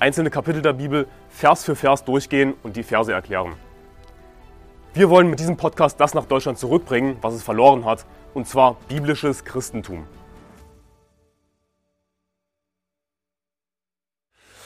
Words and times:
einzelne 0.00 0.30
Kapitel 0.30 0.62
der 0.62 0.72
Bibel 0.72 1.06
Vers 1.28 1.64
für 1.64 1.76
Vers 1.76 2.04
durchgehen 2.04 2.54
und 2.62 2.76
die 2.76 2.82
Verse 2.82 3.12
erklären. 3.12 3.54
Wir 4.94 5.10
wollen 5.10 5.28
mit 5.28 5.38
diesem 5.38 5.56
Podcast 5.56 6.00
das 6.00 6.14
nach 6.14 6.24
Deutschland 6.24 6.58
zurückbringen, 6.58 7.18
was 7.20 7.34
es 7.34 7.42
verloren 7.42 7.84
hat, 7.84 8.06
und 8.34 8.48
zwar 8.48 8.76
biblisches 8.88 9.44
Christentum. 9.44 10.06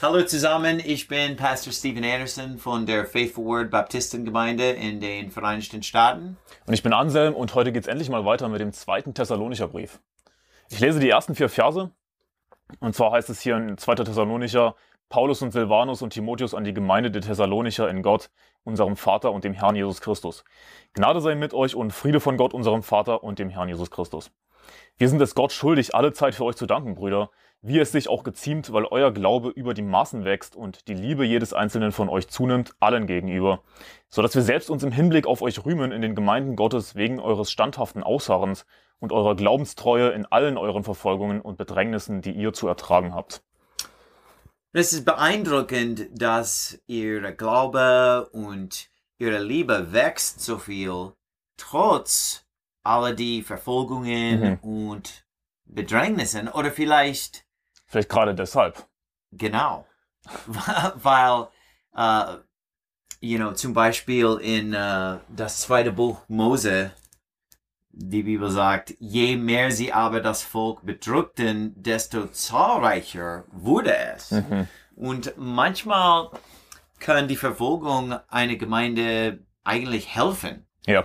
Hallo 0.01 0.23
zusammen, 0.25 0.81
ich 0.85 1.09
bin 1.09 1.37
Pastor 1.37 1.73
Stephen 1.73 2.05
Anderson 2.05 2.59
von 2.59 2.87
der 2.87 3.07
Faithful 3.07 3.45
Word 3.45 3.71
Baptistengemeinde 3.71 4.71
in 4.71 5.01
den 5.01 5.31
Vereinigten 5.31 5.83
Staaten. 5.83 6.37
Und 6.67 6.75
ich 6.75 6.83
bin 6.83 6.93
Anselm 6.93 7.35
und 7.35 7.55
heute 7.55 7.73
geht 7.73 7.85
es 7.85 7.89
endlich 7.89 8.11
mal 8.11 8.25
weiter 8.25 8.49
mit 8.49 8.61
dem 8.61 8.73
zweiten 8.73 9.15
Thessalonicher 9.15 9.69
Brief. 9.69 10.01
Ich 10.69 10.81
lese 10.81 11.01
die 11.01 11.09
ersten 11.09 11.35
vier 11.35 11.49
Verse 11.49 11.91
und 12.81 12.95
zwar 12.95 13.13
heißt 13.13 13.31
es 13.31 13.41
hier 13.41 13.57
in 13.57 13.79
2. 13.79 13.97
Thessalonicher, 13.97 14.75
Paulus 15.09 15.43
und 15.43 15.53
Silvanus 15.53 16.03
und 16.03 16.11
Timotheus 16.11 16.55
an 16.55 16.65
die 16.65 16.75
Gemeinde 16.75 17.11
der 17.11 17.23
Thessalonicher 17.23 17.89
in 17.89 18.03
Gott, 18.03 18.31
unserem 18.65 18.97
Vater 18.97 19.33
und 19.33 19.45
dem 19.45 19.53
Herrn 19.53 19.77
Jesus 19.77 20.01
Christus. 20.01 20.45
Gnade 20.95 21.21
sei 21.21 21.35
mit 21.35 21.55
euch 21.55 21.75
und 21.75 21.93
Friede 21.93 22.21
von 22.21 22.37
Gott, 22.37 22.55
unserem 22.55 22.83
Vater 22.83 23.23
und 23.23 23.39
dem 23.39 23.51
Herrn 23.51 23.69
Jesus 23.69 23.91
Christus. 23.91 24.33
Wir 24.97 25.09
sind 25.09 25.21
es 25.21 25.35
Gott 25.35 25.53
schuldig, 25.53 25.95
alle 25.95 26.13
Zeit 26.13 26.35
für 26.35 26.45
euch 26.45 26.57
zu 26.57 26.67
danken, 26.67 26.95
Brüder, 26.95 27.31
wie 27.63 27.79
es 27.79 27.93
sich 27.93 28.09
auch 28.09 28.25
geziemt, 28.25 28.73
weil 28.73 28.85
euer 28.85 29.11
Glaube 29.11 29.49
über 29.49 29.73
die 29.73 29.83
Maßen 29.83 30.25
wächst 30.25 30.55
und 30.55 30.87
die 30.89 30.95
Liebe 30.95 31.25
jedes 31.25 31.53
Einzelnen 31.53 31.93
von 31.93 32.09
euch 32.09 32.29
zunimmt, 32.29 32.73
allen 32.81 33.07
gegenüber, 33.07 33.63
so 34.09 34.23
dass 34.23 34.35
wir 34.35 34.43
selbst 34.43 34.71
uns 34.71 34.83
im 34.83 34.93
Hinblick 34.93 35.27
auf 35.27 35.43
euch 35.43 35.65
rühmen 35.65 35.91
in 35.91 36.03
den 36.03 36.15
Gemeinden 36.15 36.57
Gottes 36.57 36.95
wegen 36.95 37.21
eures 37.21 37.51
standhaften 37.51 38.03
Ausharrens 38.03 38.67
und 39.01 39.13
eurer 39.13 39.35
Glaubenstreue 39.35 40.11
in 40.11 40.27
allen 40.27 40.59
euren 40.59 40.85
Verfolgungen 40.85 41.41
und 41.41 41.57
Bedrängnissen, 41.57 42.21
die 42.21 42.33
ihr 42.33 42.53
zu 42.53 42.69
ertragen 42.69 43.15
habt. 43.15 43.43
Es 44.77 44.93
ist 44.93 45.05
beeindruckend, 45.05 46.09
dass 46.11 46.81
ihr 46.89 47.31
Glaube 47.33 48.29
und 48.33 48.89
ihre 49.19 49.39
Liebe 49.41 49.93
wächst 49.93 50.41
so 50.41 50.59
viel, 50.59 51.13
trotz 51.57 52.45
aller 52.83 53.13
die 53.15 53.45
Verfolgungen 53.45 54.41
Mhm. 54.41 54.59
und 54.63 55.25
Bedrängnissen 55.65 56.49
oder 56.49 56.73
vielleicht 56.73 57.45
Vielleicht 57.87 58.09
gerade 58.09 58.35
deshalb. 58.35 58.85
Genau. 59.31 59.87
Weil, 60.97 61.47
äh, 61.95 62.39
you 63.21 63.39
know, 63.39 63.53
zum 63.53 63.75
Beispiel 63.75 64.39
in 64.43 64.73
äh, 64.75 65.19
das 65.29 65.61
zweite 65.61 65.93
Buch 65.93 66.23
Mose, 66.27 66.91
die 67.97 68.23
Bibel 68.25 68.51
sagt, 68.51 68.95
je 68.99 69.37
mehr 69.37 69.71
sie 69.71 69.93
aber 69.93 70.21
das 70.21 70.43
Volk 70.43 70.85
bedrückten, 70.85 71.75
desto 71.77 72.27
zahlreicher 72.27 73.45
wurde 73.53 73.97
es. 73.97 74.33
Mhm. 74.33 74.69
Und 74.97 75.35
manchmal 75.37 76.31
kann 76.99 77.29
die 77.29 77.37
Verfolgung 77.37 78.13
einer 78.29 78.57
Gemeinde 78.57 79.39
eigentlich 79.65 80.15
helfen, 80.15 80.67
Ja, 80.87 81.05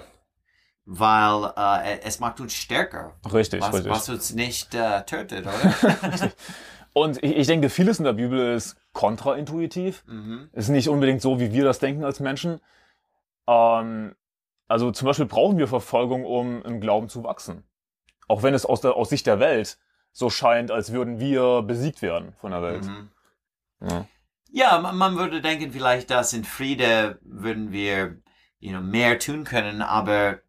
weil 0.86 1.54
äh, 1.56 2.00
es 2.04 2.20
macht 2.20 2.40
uns 2.40 2.54
stärker. 2.54 3.16
richtig, 3.32 3.62
Was, 3.62 3.74
richtig. 3.74 3.92
was 3.92 4.10
uns 4.10 4.34
nicht 4.34 4.74
äh, 4.74 5.04
tötet, 5.06 5.46
oder? 5.46 6.32
Und 6.94 7.24
ich, 7.24 7.38
ich 7.38 7.48
denke, 7.48 7.70
vieles 7.70 8.00
in 8.00 8.06
der 8.06 8.14
Bibel 8.14 8.56
ist 8.56 8.76
kontraintuitiv. 8.94 10.04
mhm. 10.08 10.50
Ist 10.54 10.70
nicht 10.70 10.90
unbedingt 10.90 11.22
so, 11.22 11.40
wie 11.40 11.54
wir 11.54 11.64
das 11.64 11.78
denken 11.80 12.04
als 12.04 12.20
Menschen. 12.20 12.60
Ähm, 13.48 14.16
also 14.70 14.92
zum 14.92 15.08
Beispiel 15.08 15.26
brauchen 15.26 15.58
wir 15.58 15.68
Verfolgung, 15.68 16.24
um 16.24 16.62
im 16.64 16.80
Glauben 16.80 17.10
zu 17.10 17.24
wachsen. 17.24 17.64
Auch 18.28 18.44
wenn 18.44 18.54
es 18.54 18.66
aus, 18.66 18.82
der, 18.82 18.96
aus 18.96 19.10
Sicht 19.10 19.28
der 19.28 19.40
Welt 19.40 19.80
so 20.12 20.30
scheint, 20.30 20.72
als 20.72 20.94
würden 20.94 21.20
wir 21.20 21.64
besiegt 21.64 22.02
werden 22.02 22.34
von 22.40 22.52
der 22.52 22.62
Welt. 22.62 22.86
Mhm. 22.86 23.10
Ja. 23.82 24.06
Ja, 24.52 24.80
man, 24.80 25.16
würde 25.16 25.42
denken 25.42 25.72
vielleicht, 25.72 26.10
dass 26.10 26.34
in 26.34 26.44
Friede 26.44 27.20
würden 27.22 27.72
wir 27.72 28.18
you 28.60 28.72
know, 28.72 28.82
mehr 28.82 29.20
tun 29.20 29.44
können, 29.44 29.82
aber 29.82 30.40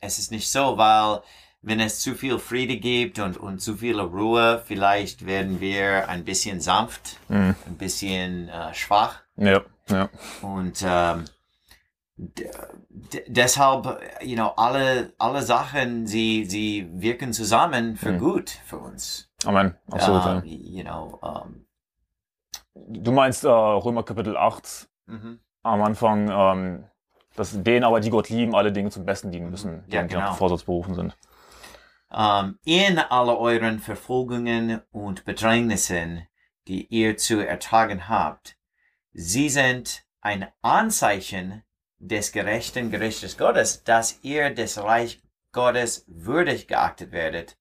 es 0.00 0.18
ist 0.18 0.30
nicht 0.30 0.50
so, 0.50 0.76
weil 0.76 1.22
wenn 1.62 1.80
es 1.80 2.00
zu 2.00 2.14
viel 2.14 2.38
Friede 2.38 2.76
gibt 2.76 3.18
und, 3.18 3.36
und 3.36 3.60
zu 3.60 3.76
viel 3.76 3.98
Ruhe, 3.98 4.62
vielleicht 4.64 5.26
werden 5.26 5.60
wir 5.60 6.08
ein 6.08 6.24
bisschen 6.24 6.60
sanft, 6.60 7.16
Mhm. 7.28 7.54
ein 7.66 7.76
bisschen 7.76 8.48
äh, 8.48 8.72
schwach 8.74 9.20
ja, 9.36 9.62
ja. 9.88 10.08
und 10.42 10.84
ähm, 10.86 11.24
deshalb, 12.16 14.00
you 14.22 14.34
know, 14.36 14.48
alle, 14.56 15.12
alle 15.18 15.42
Sachen, 15.42 16.06
sie, 16.06 16.44
sie 16.44 16.88
wirken 16.92 17.32
zusammen 17.32 17.96
für 17.96 18.12
Mhm. 18.12 18.18
gut 18.18 18.50
für 18.64 18.78
uns. 18.78 19.30
Amen. 19.44 19.76
Absolut. 19.90 20.24
Ja. 20.24 20.42
you 20.44 20.82
know, 20.82 21.18
ähm, 21.22 21.62
Du 22.74 23.10
meinst 23.10 23.42
äh, 23.44 23.48
Römer 23.48 24.02
Kapitel 24.02 24.36
8 24.36 24.88
mhm. 25.06 25.40
am 25.62 25.82
Anfang, 25.82 26.28
ähm, 26.30 26.84
dass 27.34 27.62
denen 27.62 27.84
aber, 27.84 28.00
die 28.00 28.10
Gott 28.10 28.28
lieben, 28.28 28.54
alle 28.54 28.70
Dinge 28.72 28.90
zum 28.90 29.04
Besten 29.06 29.30
dienen 29.30 29.50
müssen, 29.50 29.84
die 29.88 29.94
Ja, 29.94 30.02
nach 30.02 30.08
genau. 30.10 30.32
Vorsatz 30.34 30.64
berufen 30.64 30.94
sind. 30.94 31.16
ähm, 32.12 32.58
in 32.64 32.98
alle 32.98 33.36
euren 33.38 33.78
Verfolgungen 33.80 34.80
und 34.90 35.24
Bedrängnissen, 35.24 36.26
die 36.68 36.86
ihr 36.86 37.16
zu 37.16 37.40
ertragen 37.46 38.08
habt. 38.08 38.56
Sie 39.12 39.48
sind 39.48 40.04
ein 40.20 40.46
Anzeichen 40.62 41.62
des 41.98 42.32
gerechten 42.32 42.90
Gerichtes 42.90 43.38
Gottes, 43.38 43.84
dass 43.84 44.18
ihr 44.22 44.50
des 44.50 44.82
Reich 44.82 45.22
Gottes 45.52 46.04
würdig 46.08 46.68
geachtet 46.68 47.12
werdet, 47.12 47.56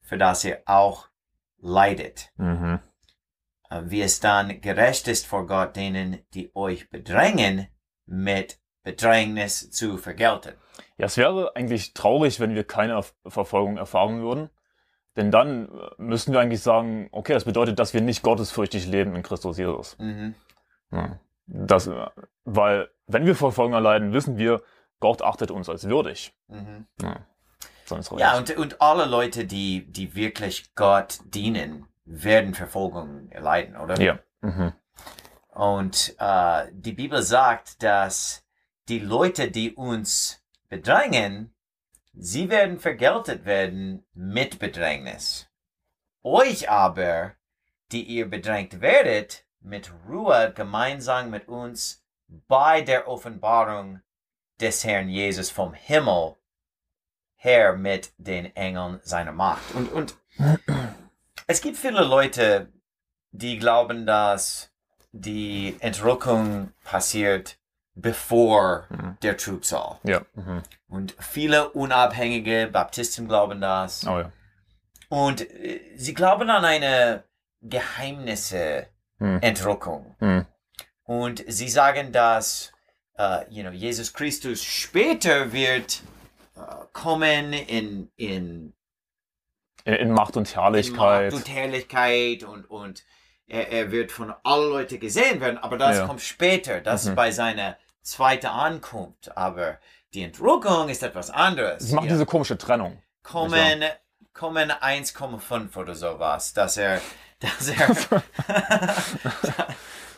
für 0.00 0.18
das 0.18 0.44
ihr 0.44 0.62
auch 0.66 1.08
leidet. 1.58 2.30
Mhm. 2.36 2.80
Äh, 3.70 3.82
Wie 3.84 4.02
es 4.02 4.20
dann 4.20 4.60
gerecht 4.60 5.08
ist 5.08 5.26
vor 5.26 5.46
Gott, 5.46 5.76
denen, 5.76 6.18
die 6.34 6.54
euch 6.54 6.90
bedrängen, 6.90 7.68
mit 8.06 8.58
Bedrängnis 8.82 9.70
zu 9.70 9.96
vergelten. 9.96 10.54
Ja, 10.98 11.06
es 11.06 11.16
wäre 11.16 11.56
eigentlich 11.56 11.94
traurig, 11.94 12.38
wenn 12.40 12.54
wir 12.54 12.64
keine 12.64 12.94
Erf- 12.94 13.14
Verfolgung 13.26 13.78
erfahren 13.78 14.20
würden. 14.22 14.50
Denn 15.16 15.30
dann 15.30 15.68
äh, 15.68 15.90
müssten 15.98 16.32
wir 16.32 16.40
eigentlich 16.40 16.60
sagen, 16.60 17.08
okay, 17.12 17.34
das 17.34 17.44
bedeutet, 17.44 17.78
dass 17.78 17.94
wir 17.94 18.00
nicht 18.00 18.22
gottesfürchtig 18.22 18.86
leben 18.86 19.14
in 19.14 19.22
Christus 19.22 19.58
Jesus. 19.58 19.96
Mhm. 19.98 20.34
Ja. 20.90 21.18
Das, 21.46 21.90
weil, 22.44 22.90
wenn 23.06 23.26
wir 23.26 23.34
Verfolgung 23.34 23.74
erleiden, 23.74 24.12
wissen 24.12 24.38
wir, 24.38 24.62
Gott 25.00 25.22
achtet 25.22 25.50
uns 25.50 25.68
als 25.68 25.88
würdig. 25.88 26.34
Mhm. 26.48 26.86
Ja, 27.00 27.26
sonst 27.84 28.12
Ja, 28.12 28.36
und, 28.38 28.56
und 28.56 28.80
alle 28.80 29.04
Leute, 29.04 29.44
die, 29.44 29.84
die 29.90 30.14
wirklich 30.14 30.74
Gott 30.74 31.18
dienen, 31.24 31.86
werden 32.04 32.54
Verfolgung 32.54 33.30
erleiden, 33.30 33.76
oder? 33.76 34.00
ja. 34.00 34.18
Mhm. 34.40 34.72
Und 35.48 36.16
äh, 36.18 36.66
die 36.72 36.92
Bibel 36.92 37.22
sagt, 37.22 37.82
dass 37.82 38.44
die 38.88 38.98
Leute, 38.98 39.50
die 39.50 39.72
uns 39.74 40.42
bedrängen, 40.68 41.54
sie 42.12 42.50
werden 42.50 42.78
vergeltet 42.78 43.44
werden 43.44 44.04
mit 44.12 44.58
Bedrängnis. 44.58 45.48
Euch 46.22 46.70
aber, 46.70 47.34
die 47.92 48.02
ihr 48.02 48.28
bedrängt 48.28 48.80
werdet, 48.80 49.43
mit 49.64 49.90
Ruhe 50.08 50.52
gemeinsam 50.54 51.30
mit 51.30 51.48
uns 51.48 52.04
bei 52.28 52.82
der 52.82 53.08
Offenbarung 53.08 54.00
des 54.60 54.84
Herrn 54.84 55.08
Jesus 55.08 55.50
vom 55.50 55.74
Himmel 55.74 56.36
her 57.36 57.74
mit 57.74 58.12
den 58.18 58.54
Engeln 58.56 59.00
seiner 59.02 59.32
Macht. 59.32 59.74
Und, 59.74 59.90
und 59.92 60.16
es 61.46 61.60
gibt 61.60 61.76
viele 61.76 62.04
Leute, 62.04 62.72
die 63.30 63.58
glauben, 63.58 64.06
dass 64.06 64.70
die 65.12 65.76
Entrückung 65.80 66.72
passiert 66.84 67.58
bevor 67.96 68.86
Mhm. 68.90 69.16
der 69.22 69.36
Trübsal. 69.36 69.98
Ja. 70.02 70.22
Mhm. 70.34 70.62
Und 70.88 71.14
viele 71.20 71.70
unabhängige 71.70 72.68
Baptisten 72.72 73.28
glauben 73.28 73.60
das. 73.60 74.04
Oh 74.06 74.18
ja. 74.18 74.32
Und 75.08 75.42
äh, 75.42 75.80
sie 75.96 76.12
glauben 76.12 76.50
an 76.50 76.64
eine 76.64 77.24
Geheimnisse 77.60 78.88
Mhm. 79.18 79.38
Entrückung. 79.42 80.16
Mhm. 80.20 80.46
Und 81.04 81.44
sie 81.46 81.68
sagen, 81.68 82.12
dass 82.12 82.72
äh, 83.18 83.44
you 83.50 83.62
know, 83.62 83.70
Jesus 83.72 84.12
Christus 84.12 84.62
später 84.64 85.52
wird 85.52 86.02
äh, 86.56 86.60
kommen 86.92 87.52
in, 87.52 88.10
in 88.16 88.72
In, 89.84 89.94
in 89.94 90.10
Macht 90.12 90.36
und 90.36 90.48
in 90.48 90.54
Herrlichkeit. 90.54 91.32
Macht 91.32 91.46
und 91.46 91.54
Herrlichkeit 91.54 92.42
und, 92.42 92.68
und 92.70 93.04
er, 93.46 93.70
er 93.70 93.90
wird 93.92 94.10
von 94.10 94.32
allen 94.42 94.70
Leuten 94.70 94.98
gesehen 94.98 95.40
werden, 95.40 95.58
aber 95.58 95.76
das 95.76 95.98
Ja. 95.98 96.06
kommt 96.06 96.22
später, 96.22 96.80
das 96.80 97.04
ist 97.04 97.14
bei 97.14 97.30
seiner 97.30 97.76
zweiten 98.02 98.46
Ankunft. 98.46 99.36
Aber 99.36 99.78
die 100.14 100.22
Entrückung 100.22 100.88
ist 100.88 101.02
etwas 101.02 101.30
anderes. 101.30 101.82
Sie 101.84 101.94
machen 101.94 102.04
Hier 102.06 102.14
diese 102.14 102.26
komische 102.26 102.56
Trennung. 102.56 103.02
kommen, 103.22 103.84
kommen 104.32 104.70
1,5 104.70 105.76
oder 105.76 105.94
sowas, 105.94 106.52
dass 106.54 106.76
er, 106.78 107.00
dass 107.44 107.68
er, 107.68 108.22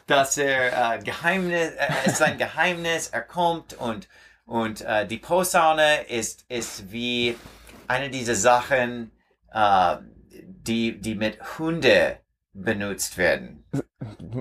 dass 0.06 0.38
er 0.38 0.94
äh, 0.94 1.02
Geheimnis, 1.02 1.70
äh, 1.72 1.88
es 2.04 2.14
ist 2.14 2.22
ein 2.22 2.38
Geheimnis, 2.38 3.08
er 3.08 3.22
kommt 3.22 3.74
und, 3.74 4.08
und 4.44 4.80
äh, 4.82 5.06
die 5.06 5.18
Posaune 5.18 6.04
ist, 6.08 6.44
ist 6.48 6.90
wie 6.92 7.36
eine 7.88 8.10
dieser 8.10 8.34
Sachen, 8.34 9.10
äh, 9.52 9.96
die, 10.30 11.00
die 11.00 11.14
mit 11.14 11.58
Hunde 11.58 12.18
benutzt 12.62 13.16
werden. 13.18 13.64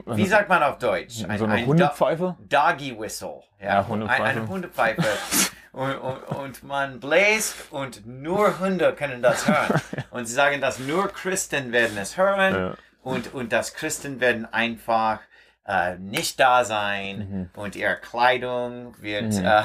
Wie 0.07 0.25
sagt 0.25 0.50
man 0.50 0.63
auf 0.63 0.77
Deutsch? 0.77 1.15
so 1.15 1.25
eine 1.27 1.47
ein 1.53 1.65
Hundepfeife? 1.65 2.35
Do- 2.39 2.45
Doggy 2.57 2.97
Whistle. 3.00 3.41
Ja, 3.59 3.65
Ja, 3.81 3.88
Hundepfeife. 3.88 4.23
Ein, 4.23 4.38
eine 4.38 4.47
Hundepfeife. 4.47 5.03
und, 5.73 5.95
und, 5.95 6.23
und 6.38 6.63
man 6.63 7.00
bläst 7.00 7.56
und 7.71 8.06
nur 8.06 8.59
Hunde 8.59 8.94
können 8.94 9.21
das 9.21 9.47
hören. 9.47 9.81
Und 10.12 10.25
sie 10.27 10.33
sagen, 10.33 10.62
dass 10.62 10.79
nur 10.79 11.09
Christen 11.09 11.71
werden 11.73 11.97
es 11.97 12.15
hören 12.15 12.56
Ja. 12.56 12.73
und, 13.03 13.33
und 13.33 13.51
dass 13.51 13.73
Christen 13.73 14.21
werden 14.21 14.45
einfach 14.53 15.19
äh, 15.67 15.95
nicht 15.97 16.39
da 16.39 16.63
sein 16.63 17.17
Mhm. 17.17 17.50
und 17.59 17.75
ihre 17.75 17.97
Kleidung 17.97 18.95
wird 19.01 19.33
äh, 19.33 19.63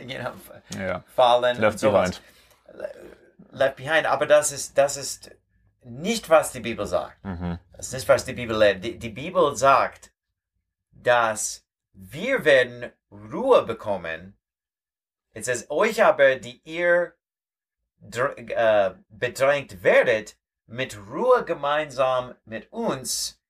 you 0.08 0.18
know, 0.18 0.32
Ja. 0.80 1.04
fallen. 1.14 1.60
Left 1.60 1.80
behind. 1.80 2.20
Left 3.52 3.76
behind. 3.76 4.06
Aber 4.06 4.26
das 4.26 4.50
ist, 4.50 4.76
das 4.78 4.96
ist 4.96 5.30
nicht, 5.84 6.30
was 6.30 6.52
die 6.52 6.60
Bibel 6.60 6.86
sagt. 6.86 7.24
Mhm. 7.24 7.58
Das 7.76 7.88
ist 7.88 7.92
nicht, 7.92 8.08
was 8.08 8.24
die 8.24 8.32
Bibel 8.32 8.56
lehrt. 8.56 8.84
Die, 8.84 8.98
die 8.98 9.08
Bibel 9.10 9.56
sagt, 9.56 10.12
dass 10.92 11.64
wir 11.92 12.44
werden 12.44 12.90
Ruhe 13.10 13.62
bekommen. 13.62 14.36
Es 15.32 15.48
heißt, 15.48 15.70
euch 15.70 16.04
aber, 16.04 16.36
die 16.36 16.60
ihr 16.64 17.14
äh, 18.46 18.90
bedrängt 19.08 19.82
werdet, 19.82 20.36
mit 20.66 20.96
Ruhe 21.10 21.44
gemeinsam 21.44 22.34
mit 22.44 22.72
uns 22.72 23.40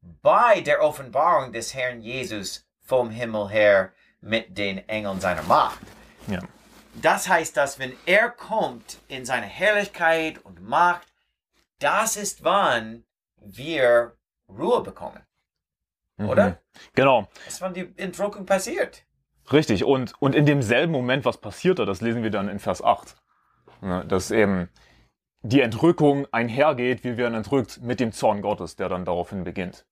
bei 0.00 0.60
der 0.60 0.82
Offenbarung 0.82 1.52
des 1.52 1.74
Herrn 1.74 2.00
Jesus 2.00 2.66
vom 2.80 3.10
Himmel 3.10 3.48
her 3.48 3.92
mit 4.20 4.56
den 4.56 4.88
Engeln 4.88 5.20
seiner 5.20 5.42
Macht. 5.42 5.80
Ja. 6.26 6.40
Das 6.94 7.28
heißt, 7.28 7.56
dass 7.56 7.78
wenn 7.78 7.96
er 8.06 8.30
kommt 8.30 8.98
in 9.08 9.24
seine 9.24 9.46
Herrlichkeit 9.46 10.38
und 10.44 10.62
Macht, 10.62 11.11
das 11.82 12.16
ist 12.16 12.44
wann 12.44 13.04
wir 13.36 14.16
Ruhe 14.48 14.82
bekommen. 14.82 15.24
Oder? 16.18 16.58
Genau. 16.94 17.28
Das 17.44 17.54
ist 17.54 17.60
wann 17.60 17.74
die 17.74 17.92
Entrückung 17.96 18.46
passiert. 18.46 19.04
Richtig. 19.52 19.84
Und, 19.84 20.14
und 20.20 20.34
in 20.34 20.46
demselben 20.46 20.92
Moment, 20.92 21.24
was 21.24 21.38
passiert 21.38 21.78
da, 21.78 21.84
das 21.84 22.00
lesen 22.00 22.22
wir 22.22 22.30
dann 22.30 22.48
in 22.48 22.60
Vers 22.60 22.82
8. 22.82 23.16
Ja, 23.82 24.04
dass 24.04 24.30
eben 24.30 24.68
die 25.42 25.60
Entrückung 25.60 26.26
einhergeht, 26.32 27.02
wie 27.02 27.16
wir 27.16 27.26
entrückt, 27.26 27.82
mit 27.82 27.98
dem 27.98 28.12
Zorn 28.12 28.42
Gottes, 28.42 28.76
der 28.76 28.88
dann 28.88 29.04
daraufhin 29.04 29.42
beginnt. 29.42 29.84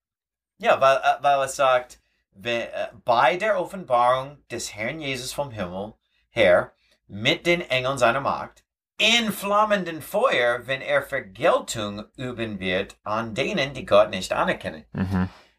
Ja, 0.58 0.80
weil, 0.80 0.98
äh, 0.98 1.22
weil 1.22 1.44
es 1.44 1.56
sagt, 1.56 2.00
äh, 2.42 2.68
bei 3.04 3.36
der 3.36 3.58
Offenbarung 3.58 4.38
des 4.48 4.74
Herrn 4.74 5.00
Jesus 5.00 5.32
vom 5.32 5.50
Himmel 5.50 5.94
her 6.28 6.72
mit 7.08 7.46
den 7.46 7.68
Engeln 7.68 7.98
seiner 7.98 8.20
Macht 8.20 8.64
in 9.00 9.32
flammenden 9.32 10.02
Feuer, 10.02 10.66
wenn 10.66 10.82
er 10.82 11.02
Vergeltung 11.02 12.04
üben 12.16 12.60
wird 12.60 12.96
an 13.02 13.34
denen, 13.34 13.72
die 13.72 13.86
Gott 13.86 14.10
nicht 14.10 14.32
anerkennen. 14.32 14.84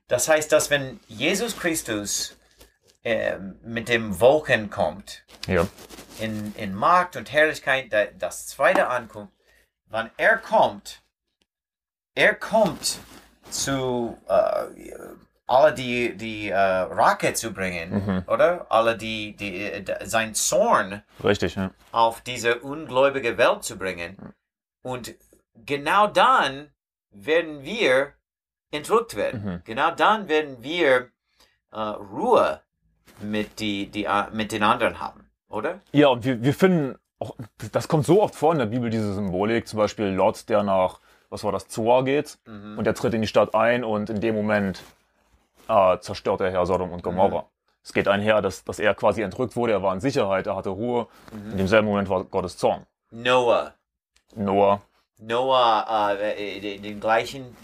Das 0.08 0.28
heißt, 0.30 0.52
dass 0.52 0.70
wenn 0.70 1.00
Jesus 1.08 1.58
Christus 1.58 2.38
äh, 3.04 3.38
mit 3.64 3.90
dem 3.90 4.20
Wolken 4.20 4.70
kommt, 4.70 5.24
Ja. 5.48 5.68
in, 6.20 6.54
in 6.56 6.76
Macht 6.76 7.16
und 7.16 7.32
Herrlichkeit, 7.32 7.92
da, 7.92 8.06
das 8.06 8.46
zweite 8.48 8.88
ankommt, 8.90 9.32
wann 9.88 10.12
er 10.18 10.38
kommt, 10.38 11.02
er 12.14 12.36
kommt 12.36 13.00
zu 13.50 14.18
äh, 14.28 14.94
alle 15.52 15.74
die, 15.74 16.16
die 16.16 16.50
äh, 16.50 16.56
Rache 16.56 17.34
zu 17.34 17.52
bringen, 17.52 18.24
oder? 18.28 18.66
Alle 18.70 18.98
die, 18.98 19.36
die 19.36 19.66
äh, 19.66 20.06
sein 20.06 20.34
Zorn 20.34 21.04
Richtig, 21.24 21.56
ja. 21.56 21.72
auf 21.92 22.22
diese 22.22 22.60
ungläubige 22.60 23.38
Welt 23.38 23.64
zu 23.64 23.78
bringen. 23.78 24.18
Und 24.82 25.14
genau 25.66 26.08
dann 26.08 26.70
werden 27.12 27.64
wir 27.64 28.14
entrückt 28.72 29.16
werden. 29.16 29.62
Genau 29.66 29.92
dann 29.92 30.30
werden 30.30 30.58
wir 30.62 31.10
äh, 31.74 31.80
Ruhe 31.80 32.62
mit, 33.20 33.60
die, 33.60 33.88
die, 33.88 34.06
äh, 34.06 34.30
mit 34.32 34.54
den 34.54 34.64
anderen 34.64 35.02
haben, 35.02 35.30
oder? 35.50 35.82
Ja, 35.92 36.08
und 36.08 36.24
wir, 36.24 36.42
wir 36.42 36.54
finden, 36.54 36.98
auch, 37.20 37.36
das 37.74 37.90
kommt 37.90 38.06
so 38.06 38.24
oft 38.24 38.36
vor 38.36 38.54
in 38.54 38.60
der 38.60 38.68
Bibel, 38.68 38.90
diese 38.90 39.14
Symbolik, 39.14 39.68
zum 39.68 39.78
Beispiel 39.78 40.06
Lot, 40.08 40.48
der 40.48 40.64
nach, 40.64 41.02
was 41.30 41.44
war 41.44 41.52
das, 41.52 41.68
Zoar 41.68 42.06
geht, 42.06 42.40
und 42.46 42.84
der 42.86 42.96
tritt 42.96 43.14
in 43.14 43.22
die 43.22 43.28
Stadt 43.28 43.54
ein 43.54 43.84
und 43.84 44.10
in 44.10 44.22
dem 44.22 44.34
Moment 44.34 44.82
äh, 45.72 46.00
zerstört 46.02 46.40
der 46.42 46.52
Herr 46.52 46.66
Sodom 46.66 46.92
und 46.92 47.04
Gomorra. 47.04 47.46
Es 47.84 47.94
geht 47.94 48.08
einher, 48.08 48.42
dass, 48.42 48.64
dass 48.64 48.78
er 48.80 48.94
quasi 48.94 49.22
entrückt 49.24 49.56
wurde, 49.56 49.74
er 49.74 49.82
war 49.82 49.94
in 49.94 50.00
Sicherheit, 50.02 50.46
er 50.48 50.56
hatte 50.56 50.70
Ruhe, 50.70 51.08
in 51.32 51.58
demselben 51.58 51.88
Moment 51.88 52.10
war 52.10 52.24
Gottes 52.26 52.58
Zorn. 52.58 52.86
Noah. 53.10 53.74
Noah, 54.36 54.82
Noah 55.18 56.16
äh, 56.20 56.60
den, 56.60 56.84
den 56.84 57.00
gleichen 57.00 57.56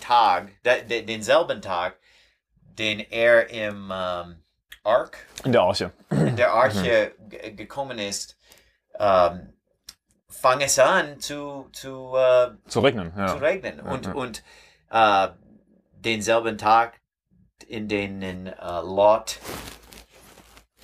Tag, 0.00 0.48
de, 0.64 0.82
de, 0.84 1.02
denselben 1.02 1.60
Tag, 1.60 1.98
den 2.78 3.00
er 3.00 3.48
im 3.50 3.92
ähm, 3.94 4.42
Ark, 4.82 5.18
in 5.44 5.52
der 5.52 5.62
Arche. 5.62 5.92
in 6.10 6.36
der 6.36 6.52
Arche 6.52 7.12
ge- 7.28 7.52
gekommen 7.52 7.98
ist, 7.98 8.36
ähm, 8.98 9.52
fang 10.28 10.60
es 10.60 10.78
an 10.78 11.20
zu, 11.20 11.68
zu, 11.72 12.14
äh, 12.16 12.50
Zu 12.66 12.80
regnen, 12.80 13.12
ja. 13.16 13.26
zu 13.28 13.36
regnen. 13.38 13.80
Und, 13.80 14.06
ja. 14.06 14.12
und 14.12 14.42
äh, 14.90 15.28
denselben 15.92 16.56
Tag, 16.58 17.00
in 17.64 17.88
den 17.88 18.22
äh, 18.22 18.80
Lot 18.82 19.38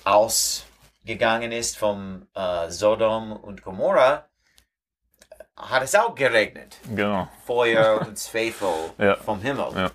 ausgegangen 0.03 1.51
ist 1.51 1.77
vom 1.77 2.27
äh, 2.33 2.69
Sodom 2.69 3.31
und 3.33 3.63
Gomorra, 3.63 4.27
hat 5.55 5.83
es 5.83 5.95
auch 5.95 6.15
geregnet. 6.15 6.77
Genau. 6.93 7.27
Feuer 7.45 8.01
und 8.07 8.17
Zweifel 8.17 8.73
Ja. 8.97 9.15
vom 9.15 9.41
Himmel. 9.41 9.71
Ja. 9.75 9.91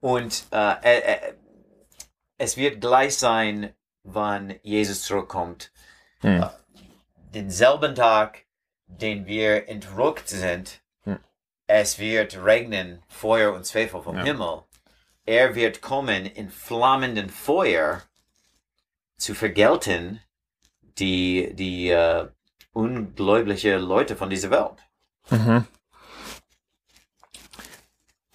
Und 0.00 0.44
äh, 0.52 0.74
äh, 0.82 0.98
äh, 1.14 1.34
es 2.36 2.56
wird 2.56 2.80
gleich 2.80 3.16
sein, 3.16 3.74
wann 4.04 4.54
Jesus 4.62 5.02
zurückkommt. 5.02 5.72
Hm. 6.20 6.42
Äh, 6.42 6.48
denselben 7.34 7.94
Tag, 7.94 8.44
den 8.86 9.26
wir 9.26 9.68
entrückt 9.68 10.28
sind, 10.28 10.80
Hm. 11.02 11.18
es 11.66 11.98
wird 11.98 12.36
regnen, 12.44 13.02
Feuer 13.08 13.52
und 13.52 13.64
Zweifel 13.64 14.02
vom 14.02 14.16
Ja. 14.18 14.22
Himmel. 14.24 14.62
Er 15.28 15.54
wird 15.54 15.82
kommen 15.82 16.24
in 16.24 16.48
flammenden 16.48 17.28
Feuer 17.28 18.00
zu 19.18 19.34
vergelten 19.34 20.22
die, 20.98 21.50
die 21.54 21.90
äh, 21.90 22.30
ungläubige 22.72 23.76
Leute 23.76 24.16
von 24.16 24.30
dieser 24.30 24.50
Welt. 24.50 24.82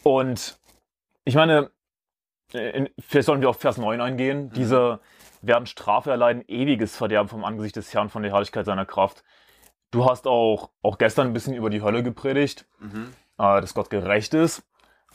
Und 0.03 0.59
ich 1.25 1.33
meine, 1.33 1.71
in, 2.51 2.87
vielleicht 2.99 3.25
sollen 3.25 3.41
wir 3.41 3.49
auf 3.49 3.59
Vers 3.59 3.79
9 3.79 3.99
eingehen. 3.99 4.51
Diese 4.51 4.99
werden 5.41 5.65
Strafe 5.65 6.11
erleiden, 6.11 6.43
ewiges 6.47 6.95
Verderben 6.95 7.27
vom 7.27 7.43
Angesicht 7.43 7.75
des 7.75 7.91
Herrn 7.91 8.09
von 8.09 8.21
der 8.21 8.33
Herrlichkeit 8.33 8.67
seiner 8.67 8.85
Kraft. 8.85 9.23
Du 9.89 10.05
hast 10.05 10.27
auch, 10.27 10.69
auch 10.83 10.99
gestern 10.99 11.25
ein 11.25 11.33
bisschen 11.33 11.55
über 11.55 11.71
die 11.71 11.81
Hölle 11.81 12.03
gepredigt, 12.03 12.67
äh, 13.39 13.61
dass 13.61 13.73
Gott 13.73 13.89
gerecht 13.89 14.35
ist. 14.35 14.63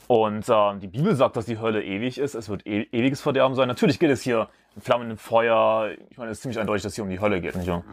Und 0.09 0.49
äh, 0.49 0.75
die 0.79 0.87
Bibel 0.87 1.15
sagt, 1.15 1.35
dass 1.35 1.45
die 1.45 1.59
Hölle 1.59 1.83
ewig 1.83 2.17
ist. 2.17 2.33
Es 2.33 2.49
wird 2.49 2.65
e 2.65 2.87
ewiges 2.91 3.21
Verderben 3.21 3.53
sein. 3.53 3.67
Natürlich 3.67 3.99
geht 3.99 4.09
es 4.09 4.23
hier 4.23 4.49
in 4.75 4.81
flammendem 4.81 5.19
Feuer. 5.19 5.91
Ich 6.09 6.17
meine, 6.17 6.31
es 6.31 6.39
ist 6.39 6.41
ziemlich 6.41 6.57
eindeutig, 6.59 6.81
dass 6.81 6.93
es 6.93 6.95
hier 6.95 7.03
um 7.03 7.11
die 7.11 7.19
Hölle 7.19 7.39
geht. 7.41 7.55
Nicht 7.55 7.67
wahr? 7.67 7.83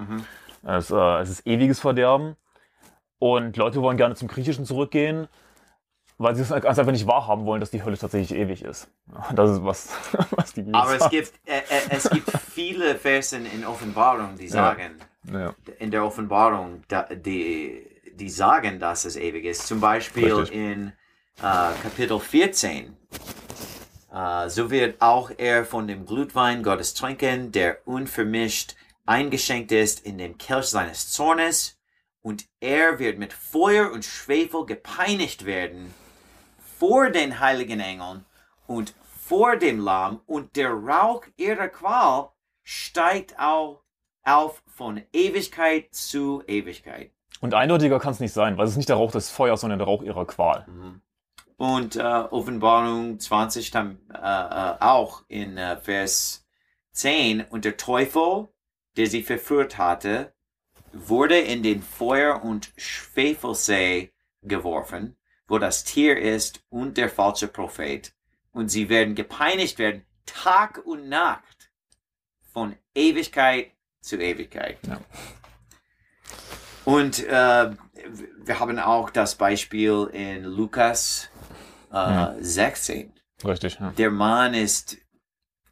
Es, 0.63 0.91
äh, 0.91 1.21
es 1.21 1.29
ist 1.29 1.47
ewiges 1.47 1.79
Verderben. 1.79 2.37
Und 3.19 3.59
Leute 3.59 3.83
wollen 3.83 3.99
gerne 3.99 4.15
zum 4.15 4.29
Griechischen 4.29 4.65
zurückgehen, 4.65 5.29
weil 6.17 6.35
sie 6.35 6.41
es 6.41 6.49
ganz 6.49 6.79
einfach 6.79 6.93
nicht 6.93 7.07
wahrhaben 7.07 7.45
wollen, 7.45 7.61
dass 7.61 7.71
die 7.71 7.83
Hölle 7.85 7.99
tatsächlich 7.99 8.39
ewig 8.39 8.63
ist. 8.63 8.89
Das 9.35 9.51
ist 9.51 9.63
was, 9.63 9.91
was 10.31 10.55
die 10.55 10.63
Bibel 10.63 10.75
Aber 10.81 10.95
es 10.95 11.01
sagt. 11.01 11.11
gibt, 11.11 11.33
äh, 11.45 11.59
äh, 11.59 11.63
es 11.91 12.09
gibt 12.09 12.31
viele 12.31 12.95
Versen 12.95 13.45
in 13.45 13.67
Offenbarung, 13.67 14.39
die 14.39 14.49
sagen, 14.49 14.93
Ja. 15.31 15.55
in 15.79 15.91
der 15.91 16.03
Offenbarung, 16.03 16.81
die, 17.11 17.87
die 18.15 18.31
sagen, 18.31 18.79
dass 18.79 19.05
es 19.05 19.17
ewig 19.17 19.45
ist. 19.45 19.67
Zum 19.67 19.81
Beispiel 19.81 20.33
Richtig. 20.33 20.57
in 20.57 20.95
äh, 21.39 21.73
Kapitel 21.83 22.19
14. 22.19 22.97
Äh, 24.13 24.49
so 24.49 24.71
wird 24.71 25.01
auch 25.01 25.31
er 25.37 25.65
von 25.65 25.87
dem 25.87 26.07
Glutwein 26.07 26.63
Gottes 26.63 26.95
trinken, 26.95 27.53
der 27.53 27.87
unvermischt 27.87 28.75
eingeschenkt 29.05 29.71
ist 29.73 30.05
in 30.05 30.19
dem 30.19 30.37
Kelch 30.39 30.67
seines 30.67 31.13
Zornes, 31.13 31.79
und 32.23 32.45
er 32.59 32.99
wird 32.99 33.19
mit 33.21 33.33
Feuer 33.33 33.93
und 33.93 34.05
Schwefel 34.05 34.67
gepeinigt 34.67 35.45
werden 35.47 35.95
vor 36.79 37.11
den 37.11 37.39
heiligen 37.39 37.79
Engeln 37.79 38.25
und 38.67 38.95
vor 39.23 39.57
dem 39.57 39.79
Lamm 39.79 40.21
und 40.27 40.57
der 40.57 40.71
Rauch 40.73 41.23
ihrer 41.37 41.69
Qual 41.69 42.31
steigt 42.65 43.39
au- 43.39 43.81
auf 44.25 44.61
von 44.67 45.01
Ewigkeit 45.13 45.95
zu 45.95 46.43
Ewigkeit. 46.49 47.13
Und 47.41 47.55
eindeutiger 47.55 48.01
kann 48.01 48.13
es 48.13 48.19
nicht 48.19 48.33
sein, 48.33 48.59
weil 48.59 48.65
es 48.65 48.73
ist 48.73 48.77
nicht 48.77 48.89
der 48.89 48.97
Rauch 48.97 49.13
des 49.13 49.31
Feuers, 49.31 49.61
sondern 49.61 49.79
der 49.79 49.87
Rauch 49.87 50.03
ihrer 50.03 50.27
Qual. 50.27 50.67
Und 51.57 51.97
äh, 51.97 52.03
Offenbarung 52.03 53.19
20 53.19 53.71
dann 53.71 53.99
äh, 54.13 54.19
äh, 54.19 54.77
auch 54.81 55.25
in 55.29 55.57
äh, 55.57 55.79
Vers 55.79 56.47
10. 56.93 57.43
Und 57.49 57.65
der 57.65 57.77
Teufel, 57.77 58.49
der 58.97 59.07
sie 59.07 59.23
verführt 59.23 59.79
hatte, 59.79 60.35
wurde 60.93 61.39
in 61.39 61.63
den 61.63 61.83
Feuer- 61.83 62.43
und 62.43 62.73
Schwefelsee 62.77 64.13
geworfen, 64.43 65.17
wo 65.49 65.59
das 65.59 65.85
Tier 65.85 66.19
ist 66.19 66.63
und 66.69 66.97
der 66.99 67.09
falsche 67.09 67.49
Prophet. 67.49 68.15
Und 68.53 68.69
sie 68.71 68.89
werden 68.89 69.15
gepeinigt 69.15 69.79
werden, 69.79 70.05
Tag 70.25 70.85
und 70.85 71.09
Nacht, 71.09 71.71
von 72.53 72.75
Ewigkeit 72.95 73.73
zu 74.01 74.17
Ewigkeit. 74.17 74.79
Ja. 74.87 75.01
Und 76.87 77.25
äh, 77.25 77.71
wir 78.45 78.61
haben 78.61 78.79
auch 78.79 79.11
das 79.11 79.35
Beispiel 79.35 80.09
in 80.13 80.45
Lukas 80.45 81.29
äh, 81.93 82.35
16. 82.39 83.13
Richtig, 83.45 83.79
ja. 83.81 83.91
Der 83.91 84.11
Mann 84.11 84.55
ist 84.55 84.97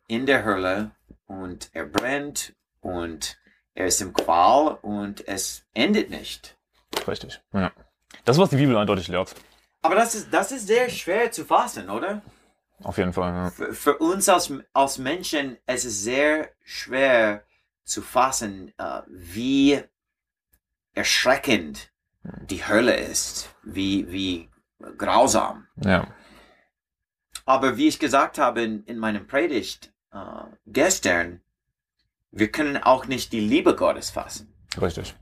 in 0.06 0.26
der 0.26 0.44
Hölle 0.44 0.90
und 1.26 1.70
er 1.72 1.86
brennt 1.86 2.54
und 2.80 3.38
er 3.74 3.86
ist 3.86 4.00
im 4.00 4.12
Qual 4.12 4.78
und 4.82 5.26
es 5.26 5.64
endet 5.74 6.10
nicht. 6.10 6.56
Richtig. 7.08 7.40
Ja. 7.52 7.72
Das 8.24 8.36
ist, 8.36 8.42
was 8.42 8.50
die 8.50 8.56
Bibel 8.56 8.76
eindeutig 8.76 9.08
lehrt. 9.08 9.34
Aber 9.82 9.94
das 9.96 10.14
ist, 10.14 10.32
das 10.32 10.52
ist 10.52 10.66
sehr 10.66 10.88
schwer 10.88 11.30
zu 11.32 11.44
fassen, 11.44 11.90
oder? 11.90 12.22
Auf 12.82 12.98
jeden 12.98 13.12
Fall. 13.12 13.32
Ja. 13.32 13.50
Für, 13.50 13.74
für 13.74 13.98
uns 13.98 14.28
als, 14.28 14.52
als 14.72 14.98
Menschen 14.98 15.58
es 15.66 15.84
ist 15.84 16.02
sehr 16.02 16.50
schwer 16.62 17.44
zu 17.84 18.02
fassen, 18.02 18.72
äh, 18.78 19.02
wie 19.08 19.82
erschreckend 20.94 21.90
die 22.48 22.66
Hölle 22.66 22.96
ist, 22.96 23.54
wie, 23.62 24.10
wie 24.10 24.48
grausam. 24.98 25.66
ja. 25.82 26.06
Aber 27.46 27.76
wie 27.76 27.88
ich 27.88 27.98
gesagt 27.98 28.38
habe 28.38 28.62
in, 28.62 28.84
in 28.84 28.96
meinem 28.96 29.26
Predigt 29.26 29.92
äh, 30.12 30.18
gestern, 30.66 31.42
wir 32.30 32.50
können 32.50 32.78
auch 32.78 33.06
nicht 33.06 33.32
die 33.32 33.40
Liebe 33.40 33.76
Gottes 33.76 34.08
fassen. 34.08 34.54
Richtig. 34.80 35.14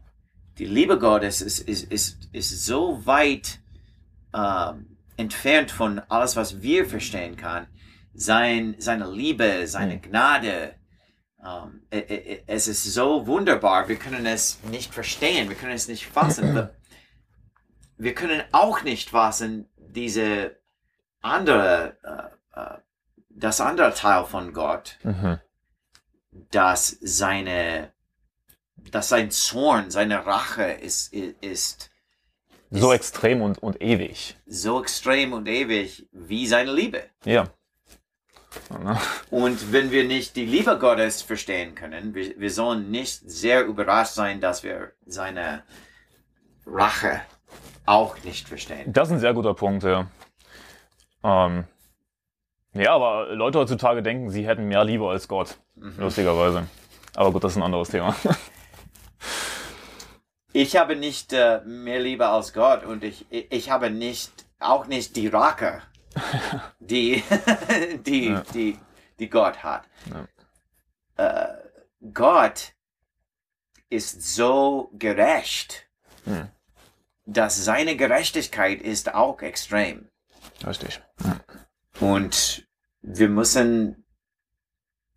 Die 0.58 0.66
Liebe 0.66 1.00
Gottes 1.00 1.40
ist, 1.40 1.58
ist, 1.58 1.90
ist, 1.90 2.28
ist 2.32 2.64
so 2.64 3.04
weit 3.06 3.58
ähm, 4.32 4.96
entfernt 5.16 5.72
von 5.72 5.98
alles, 6.08 6.36
was 6.36 6.62
wir 6.62 6.86
verstehen 6.86 7.36
kann. 7.36 7.66
Sein, 8.14 8.76
seine 8.78 9.10
Liebe, 9.10 9.66
seine 9.66 9.98
Gnade. 9.98 10.76
Ähm, 11.44 11.82
e- 11.90 11.98
e- 11.98 12.34
e- 12.34 12.42
es 12.46 12.68
ist 12.68 12.84
so 12.84 13.26
wunderbar. 13.26 13.88
Wir 13.88 13.96
können 13.96 14.26
es 14.26 14.62
nicht 14.70 14.94
verstehen. 14.94 15.48
Wir 15.48 15.56
können 15.56 15.72
es 15.74 15.88
nicht 15.88 16.06
fassen. 16.06 16.68
Wir- 18.02 18.14
können 18.14 18.42
auch 18.52 18.82
nicht 18.82 19.10
fassen, 19.10 19.68
diese 19.76 20.56
andere, 21.20 21.96
äh, 22.54 22.60
äh, 22.60 22.78
das 23.30 23.60
andere 23.60 23.94
Teil 23.94 24.24
von 24.24 24.52
Gott, 24.52 24.98
Mhm. 25.04 25.38
dass 26.50 26.96
seine, 27.00 27.92
dass 28.90 29.08
sein 29.08 29.30
Zorn, 29.30 29.90
seine 29.90 30.26
Rache 30.26 30.64
ist, 30.64 31.12
ist 31.12 31.90
So 32.70 32.92
extrem 32.92 33.42
und, 33.42 33.58
und 33.62 33.80
ewig. 33.82 34.36
so 34.46 34.80
extrem 34.82 35.32
und 35.32 35.46
ewig 35.46 36.08
wie 36.12 36.46
seine 36.46 36.72
Liebe. 36.72 37.04
Ja. 37.24 37.48
Ja, 38.70 39.00
Und 39.30 39.72
wenn 39.72 39.90
wir 39.90 40.04
nicht 40.04 40.36
die 40.36 40.44
Liebe 40.44 40.78
Gottes 40.78 41.22
verstehen 41.22 41.74
können, 41.74 42.14
wir, 42.14 42.38
wir 42.38 42.50
sollen 42.50 42.90
nicht 42.90 43.20
sehr 43.30 43.64
überrascht 43.64 44.12
sein, 44.14 44.40
dass 44.42 44.62
wir 44.62 44.92
seine 45.06 45.62
Rache 46.66 47.22
auch 47.86 48.16
nicht 48.24 48.48
verstehen. 48.48 48.92
Das 48.92 49.08
ist 49.08 49.14
ein 49.14 49.20
sehr 49.20 49.34
guter 49.34 49.54
Punkt, 49.54 49.82
ja. 49.84 50.06
Ähm, 51.24 51.64
ja, 52.74 52.94
aber 52.94 53.34
Leute 53.34 53.58
heutzutage 53.58 54.02
denken, 54.02 54.30
sie 54.30 54.46
hätten 54.46 54.66
mehr 54.68 54.84
Liebe 54.84 55.08
als 55.08 55.28
Gott. 55.28 55.58
Lustigerweise. 55.76 56.66
Aber 57.14 57.32
gut, 57.32 57.44
das 57.44 57.52
ist 57.52 57.58
ein 57.58 57.62
anderes 57.64 57.88
Thema. 57.90 58.14
Ich 60.54 60.76
habe 60.76 60.96
nicht 60.96 61.32
äh, 61.32 61.62
mehr 61.64 61.98
Liebe 61.98 62.28
als 62.28 62.52
Gott 62.52 62.84
und 62.84 63.04
ich, 63.04 63.24
ich 63.30 63.70
habe 63.70 63.88
nicht, 63.90 64.30
auch 64.60 64.86
nicht 64.86 65.16
die 65.16 65.28
Rache, 65.28 65.80
die, 66.78 67.22
die, 68.06 68.26
Ja. 68.28 68.42
die, 68.52 68.78
die 69.18 69.30
Gott 69.30 69.62
hat. 69.62 69.84
Äh, 71.16 71.46
Gott 72.12 72.74
ist 73.88 74.34
so 74.34 74.90
gerecht, 74.92 75.88
Hm. 76.24 76.48
Dass 77.24 77.64
seine 77.64 77.96
Gerechtigkeit 77.96 78.80
ist 78.80 79.14
auch 79.14 79.40
extrem. 79.42 80.08
Richtig. 80.66 81.00
Und 82.00 82.66
wir 83.02 83.28
müssen 83.28 84.04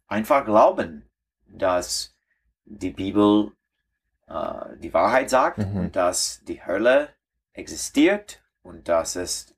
einfach 0.08 0.46
glauben, 0.46 1.10
dass 1.48 2.16
die 2.66 2.92
Bibel 2.92 3.52
äh, 4.28 4.78
die 4.80 4.94
Wahrheit 4.94 5.30
sagt 5.30 5.60
Mhm. 5.60 5.78
und 5.78 5.96
dass 5.96 6.42
die 6.46 6.66
Hölle 6.66 7.10
existiert 7.54 8.42
und 8.64 8.88
dass 8.90 9.16
es 9.16 9.56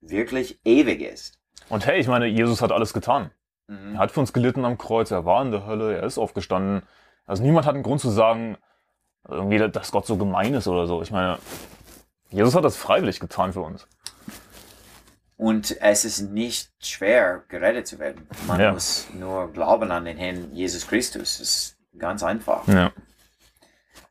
wirklich 0.00 0.60
ewig 0.64 1.00
ist. 1.00 1.38
Und 1.68 1.86
hey, 1.86 1.98
ich 2.00 2.08
meine, 2.08 2.26
Jesus 2.26 2.62
hat 2.62 2.72
alles 2.72 2.92
getan. 2.92 3.30
Mhm. 3.66 3.94
Er 3.94 3.98
hat 3.98 4.10
für 4.10 4.20
uns 4.20 4.32
gelitten 4.32 4.64
am 4.64 4.78
Kreuz, 4.78 5.10
er 5.10 5.24
war 5.24 5.42
in 5.42 5.50
der 5.50 5.66
Hölle, 5.66 5.96
er 5.96 6.02
ist 6.04 6.18
aufgestanden. 6.18 6.82
Also 7.26 7.42
niemand 7.42 7.66
hat 7.66 7.74
einen 7.74 7.82
Grund 7.82 8.00
zu 8.00 8.10
sagen, 8.10 8.56
irgendwie, 9.28 9.58
dass 9.70 9.90
Gott 9.92 10.06
so 10.06 10.16
gemein 10.16 10.54
ist 10.54 10.66
oder 10.68 10.86
so. 10.86 11.02
Ich 11.02 11.10
meine, 11.10 11.38
Jesus 12.30 12.54
hat 12.54 12.64
das 12.64 12.76
freiwillig 12.76 13.20
getan 13.20 13.52
für 13.52 13.60
uns. 13.62 13.86
Und 15.36 15.80
es 15.80 16.04
ist 16.04 16.20
nicht 16.20 16.70
schwer, 16.84 17.44
gerettet 17.48 17.86
zu 17.86 17.98
werden. 17.98 18.26
Man 18.46 18.60
Ja. 18.60 18.72
muss 18.72 19.06
nur 19.14 19.52
glauben 19.52 19.90
an 19.92 20.04
den 20.04 20.16
Herrn 20.18 20.52
Jesus 20.52 20.86
Christus. 20.86 21.38
Es 21.38 21.40
ist 21.40 21.78
ganz 21.96 22.22
einfach. 22.22 22.66
Ja. 22.66 22.92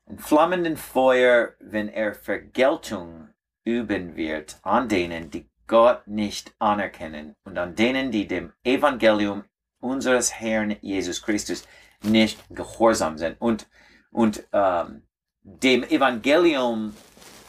In 0.06 0.20
flammenden 0.20 0.78
Feuer, 0.78 1.54
wenn 1.60 1.90
er 1.90 2.14
Vergeltung 2.16 3.28
üben 3.66 4.16
wird 4.16 4.58
an 4.62 4.88
denen, 4.88 5.30
die 5.30 5.50
Gott 5.68 6.08
nicht 6.08 6.54
anerkennen 6.60 7.36
und 7.44 7.58
an 7.58 7.76
denen, 7.76 8.10
die 8.12 8.26
dem 8.26 8.54
Evangelium 8.64 9.44
unseres 9.82 10.34
Herrn 10.40 10.78
Jesus 10.82 11.22
Christus 11.22 11.66
nicht 12.04 12.40
gehorsam 12.50 13.18
sind. 13.18 13.36
Und, 13.42 13.68
und 14.12 14.44
ähm, 14.54 15.04
dem 15.42 15.84
Evangelium 15.84 16.96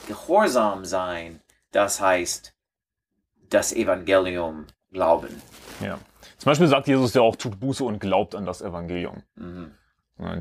gehorsam 0.09 0.85
sein, 0.85 1.41
das 1.71 2.01
heißt, 2.01 2.55
das 3.51 3.73
Evangelium 3.73 4.67
glauben. 4.91 5.41
ja. 5.81 5.99
Zum 6.39 6.51
Beispiel 6.51 6.69
sagt 6.69 6.87
Jesus 6.87 7.15
ja 7.15 7.23
auch, 7.23 7.35
tut 7.35 7.59
Buße 7.59 7.83
und 7.83 7.99
glaubt 7.99 8.37
an 8.37 8.47
das 8.47 8.61
Evangelium. 8.63 9.25
Mhm. 9.35 9.73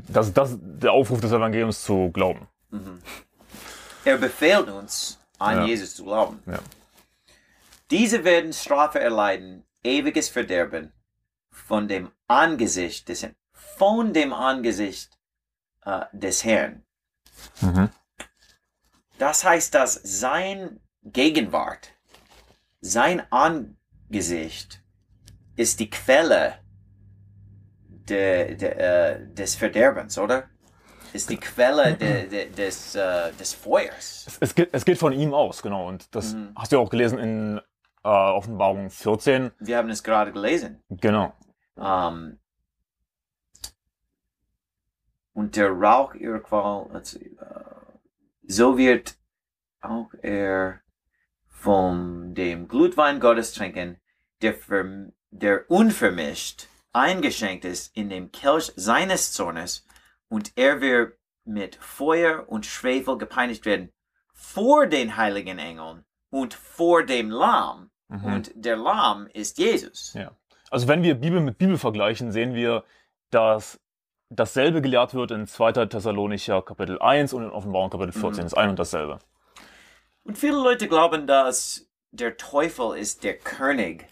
Das, 0.08 0.32
das 0.32 0.50
ist 0.52 0.60
der 0.62 0.92
Aufruf 0.92 1.20
des 1.20 1.32
Evangeliums 1.32 1.82
zu 1.82 2.10
glauben. 2.12 2.46
Er 4.04 4.16
befehlt 4.16 4.68
uns, 4.68 5.18
an 5.40 5.56
Ja. 5.56 5.64
Jesus 5.64 5.96
zu 5.96 6.04
glauben. 6.04 6.40
Ja. 6.46 6.60
Diese 7.90 8.22
werden 8.24 8.52
Strafe 8.52 9.00
erleiden, 9.00 9.64
ewiges 9.82 10.28
Verderben 10.28 10.92
von 11.50 11.88
dem 11.88 12.10
Angesicht 12.28 13.08
des 13.08 13.22
Herrn, 13.22 13.34
von 13.52 14.12
dem 14.12 14.32
Angesicht 14.32 15.18
äh, 15.84 16.02
des 16.12 16.44
Herrn. 16.44 16.84
Mhm. 17.60 17.88
Das 19.18 19.44
heißt, 19.44 19.74
dass 19.74 19.94
sein 19.94 20.80
Gegenwart, 21.02 21.92
sein 22.80 23.22
Angesicht 23.32 24.82
ist 25.56 25.80
die 25.80 25.90
Quelle 25.90 26.58
de, 27.88 28.54
de, 28.54 28.68
äh, 28.70 29.34
des 29.34 29.54
Verderbens, 29.56 30.18
oder? 30.18 30.48
Ist 31.12 31.30
die 31.30 31.36
Quelle 31.38 31.94
de, 31.94 32.28
de, 32.28 32.50
des, 32.50 32.94
äh, 32.94 33.32
des 33.32 33.54
Feuers. 33.54 34.24
Es, 34.26 34.38
es, 34.40 34.54
geht, 34.54 34.68
es 34.72 34.84
geht 34.84 34.98
von 34.98 35.12
ihm 35.12 35.34
aus, 35.34 35.62
genau. 35.62 35.88
Und 35.88 36.14
das 36.14 36.34
Mhm. 36.34 36.52
hast 36.54 36.70
du 36.72 36.76
ja 36.76 36.82
auch 36.82 36.90
gelesen 36.90 37.18
in 37.18 37.58
äh, 38.04 38.08
Offenbarung 38.08 38.90
14. 38.90 39.50
Wir 39.58 39.78
haben 39.78 39.88
es 39.90 40.02
gerade 40.04 40.32
gelesen. 40.32 40.82
Genau. 40.90 41.32
Ähm, 41.76 42.38
und 45.32 45.56
der 45.56 45.70
Rauch 45.70 46.14
ihrer 46.14 46.40
Qual, 46.40 46.88
so 48.48 48.76
wird 48.76 49.16
auch 49.80 50.10
er 50.22 50.80
von 51.46 52.34
dem 52.34 52.66
Glutwein 52.66 53.20
Gottes 53.20 53.52
trinken, 53.52 54.00
der, 54.42 54.56
der 55.30 55.70
unvermischt 55.70 56.66
eingeschenkt 56.92 57.64
ist 57.64 57.96
in 57.96 58.10
dem 58.10 58.32
Kelch 58.32 58.72
seines 58.74 59.32
Zornes, 59.32 59.86
und 60.28 60.52
er 60.56 60.80
wird 60.80 61.16
mit 61.44 61.76
Feuer 61.76 62.48
und 62.48 62.66
Schwefel 62.66 63.16
gepeinigt 63.16 63.64
werden 63.64 63.92
vor 64.34 64.86
den 64.86 65.16
heiligen 65.16 65.58
Engeln 65.58 66.04
und 66.30 66.54
vor 66.54 67.04
dem 67.04 67.30
Lamm 67.30 67.90
Und 68.24 68.52
der 68.54 68.76
Lamm 68.76 69.26
ist 69.28 69.58
Jesus. 69.58 70.14
Ja. 70.14 70.34
Also 70.70 70.88
wenn 70.88 71.02
wir 71.02 71.14
Bibel 71.14 71.40
mit 71.40 71.58
Bibel 71.58 71.78
vergleichen, 71.78 72.32
sehen 72.32 72.54
wir, 72.54 72.84
dass 73.30 73.80
dasselbe 74.30 74.82
gelehrt 74.82 75.14
wird 75.14 75.30
in 75.30 75.46
2. 75.46 75.86
Thessalonicher 75.86 76.62
Kapitel 76.62 77.00
1 77.00 77.32
und 77.32 77.44
in 77.44 77.50
Offenbarung 77.50 77.90
Kapitel 77.90 78.12
14. 78.12 78.44
Das 78.44 78.52
ist 78.52 78.58
ein 78.58 78.70
und 78.70 78.78
dasselbe. 78.78 79.18
Und 80.24 80.36
viele 80.36 80.56
Leute 80.56 80.88
glauben, 80.88 81.26
dass 81.26 81.86
der 82.10 82.36
Teufel 82.36 82.96
ist 82.98 83.24
der 83.24 83.38
König 83.38 84.06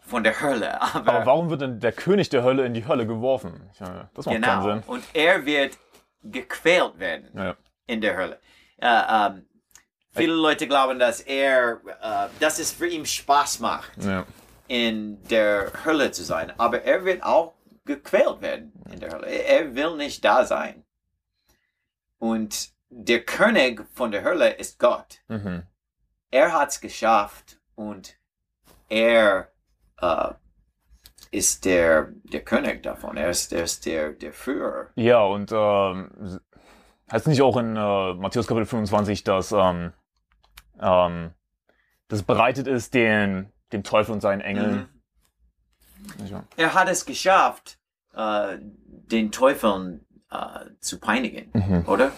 von 0.00 0.22
der 0.22 0.40
Hölle. 0.40 0.80
Aber, 0.94 1.12
Aber 1.14 1.26
warum 1.26 1.50
wird 1.50 1.60
denn 1.62 1.80
der 1.80 1.92
König 1.92 2.28
der 2.28 2.42
Hölle 2.44 2.64
in 2.64 2.74
die 2.74 2.86
Hölle 2.86 3.06
geworfen? 3.06 3.68
Meine, 3.80 4.08
das 4.14 4.26
macht 4.26 4.34
genau. 4.36 4.46
keinen 4.48 4.62
Sinn. 4.62 4.82
Und 4.86 5.04
er 5.12 5.44
wird 5.44 5.76
gequält 6.22 6.98
werden 6.98 7.28
Ja. 7.36 7.56
in 7.86 8.00
der 8.00 8.16
Hölle. 8.16 8.38
Äh, 8.78 9.02
ähm, 9.10 9.46
viele 10.12 10.34
Leute 10.34 10.66
glauben, 10.68 10.98
dass 10.98 11.20
er, 11.20 11.80
äh, 12.02 12.28
dass 12.40 12.58
es 12.58 12.72
für 12.72 12.86
ihn 12.86 13.06
Spaß 13.06 13.60
macht, 13.60 13.92
Ja. 14.04 14.24
in 14.68 15.22
der 15.28 15.72
Hölle 15.84 16.10
zu 16.12 16.22
sein. 16.24 16.52
Aber 16.58 16.82
er 16.82 17.04
wird 17.04 17.22
auch 17.22 17.54
gequält 17.86 18.40
werden 18.40 18.72
in 18.90 19.00
der 19.00 19.12
Hölle. 19.12 19.26
Er 19.26 19.74
will 19.74 19.96
nicht 19.96 20.24
da 20.24 20.44
sein. 20.44 20.84
Und 22.18 22.70
der 22.88 23.24
König 23.24 23.84
von 23.94 24.10
der 24.10 24.24
Hölle 24.24 24.50
ist 24.50 24.78
Gott. 24.78 25.20
Mhm. 25.28 25.62
er 26.30 26.52
hat's 26.52 26.80
geschafft 26.80 27.58
und 27.74 28.16
er 28.88 29.48
äh, 30.00 30.32
ist 31.30 31.64
der, 31.64 32.12
der 32.24 32.42
König 32.42 32.82
davon. 32.82 33.16
Er 33.16 33.30
ist, 33.30 33.52
er 33.52 33.64
ist 33.64 33.86
der, 33.86 34.12
der 34.12 34.32
Führer. 34.32 34.88
Ja, 34.94 35.22
und 35.22 35.50
ähm, 35.52 36.40
heißt 37.10 37.26
nicht 37.26 37.42
auch 37.42 37.56
in 37.56 37.76
äh, 37.76 38.14
Matthäus 38.14 38.46
Kapitel 38.46 38.66
25, 38.66 39.24
dass 39.24 39.52
ähm, 39.52 39.92
ähm, 40.80 41.32
das 42.08 42.22
bereitet 42.22 42.66
ist 42.66 42.94
den, 42.94 43.52
dem 43.72 43.82
Teufel 43.82 44.12
und 44.12 44.20
seinen 44.20 44.40
Engeln. 44.40 44.76
Wahr? 44.76 44.88
Er 46.56 46.74
hat 46.74 46.88
es 46.88 47.04
geschafft, 47.06 47.78
äh, 48.14 48.58
den 48.60 49.30
Teufel 49.32 50.00
äh, 50.30 50.36
zu 50.80 50.98
peinigen, 50.98 51.50
Mhm. 51.52 51.84
oder? 51.86 52.12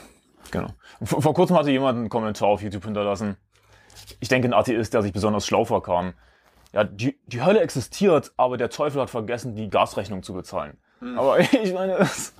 Genau. 0.50 0.68
Vor, 1.02 1.21
vor 1.23 1.35
kurzem 1.35 1.57
hatte 1.59 1.71
jemand 1.71 1.99
einen 1.99 2.09
Kommentar 2.09 2.49
auf 2.49 2.62
YouTube 2.62 2.85
hinterlassen. 2.85 3.37
Ich 4.21 4.28
denke, 4.28 4.49
ein 4.49 4.54
Atheist, 4.54 4.95
der 4.95 5.02
sich 5.02 5.12
besonders 5.12 5.47
schlau 5.47 5.64
vorkam. 5.64 6.14
Ja, 6.73 6.85
die, 6.85 7.18
die 7.26 7.42
Hölle 7.42 7.61
existiert, 7.61 8.33
aber 8.37 8.57
der 8.57 8.71
Teufel 8.71 9.00
hat 9.02 9.11
vergessen, 9.11 9.54
die 9.57 9.68
Gasrechnung 9.68 10.23
zu 10.23 10.33
bezahlen. 10.35 10.78
Aber 11.16 11.38
ich 11.52 11.73
meine, 11.75 11.95
es, 11.99 12.33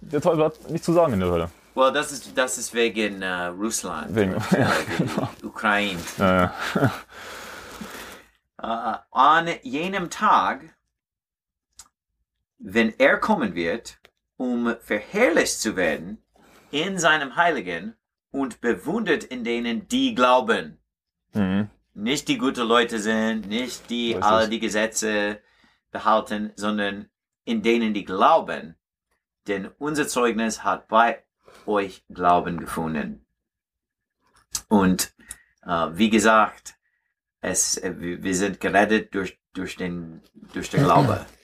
der 0.00 0.20
Teufel 0.20 0.44
hat 0.44 0.70
nichts 0.70 0.86
zu 0.86 0.92
sagen 0.92 1.12
in 1.14 1.20
der 1.20 1.30
Hölle. 1.30 1.50
Well, 1.74 1.92
das 1.92 2.10
ist, 2.12 2.36
das 2.36 2.58
ist 2.58 2.74
wegen 2.74 3.22
äh, 3.22 3.46
Russland. 3.46 4.14
Wegen- 4.14 4.34
und, 4.34 4.50
ja, 4.52 4.70
wegen 4.98 5.10
Ukraine. 5.48 6.00
Äh, 6.18 6.48
Äh, 8.62 8.94
an 9.12 9.48
jenem 9.62 10.10
Tag, 10.10 10.64
wenn 12.60 12.94
er 12.98 13.18
kommen 13.18 13.54
wird, 13.54 13.98
um 14.36 14.74
verherrlicht 14.80 15.60
zu 15.60 15.76
werden 15.76 16.22
in 16.70 16.98
seinem 16.98 17.36
Heiligen 17.36 17.96
und 18.30 18.60
bewundert 18.60 19.24
in 19.24 19.42
denen, 19.42 19.88
die 19.88 20.14
glauben. 20.14 20.78
mhm. 21.32 21.68
Nicht 21.92 22.28
die 22.28 22.38
gute 22.38 22.62
Leute 22.62 23.00
sind, 23.00 23.48
nicht 23.48 23.90
die 23.90 24.12
Richtig. 24.12 24.24
alle 24.24 24.48
die 24.48 24.60
Gesetze 24.60 25.40
behalten, 25.90 26.52
sondern 26.54 27.10
in 27.44 27.62
denen, 27.62 27.92
die 27.94 28.04
glauben. 28.04 28.76
Denn 29.48 29.68
unser 29.78 30.06
Zeugnis 30.06 30.62
hat 30.62 30.86
bei 30.86 31.24
euch 31.66 32.04
Glauben 32.08 32.60
gefunden. 32.60 33.26
Und 34.68 35.12
äh, 35.66 35.88
wie 35.92 36.10
gesagt, 36.10 36.76
es, 37.40 37.76
äh, 37.76 37.94
wir 37.98 38.22
wir 38.22 38.34
sind 38.36 38.60
gerettet 38.60 39.14
durch, 39.14 39.40
durch, 39.52 39.76
den, 39.76 40.22
durch 40.52 40.70
den 40.70 40.84
Glaube. 40.84 41.26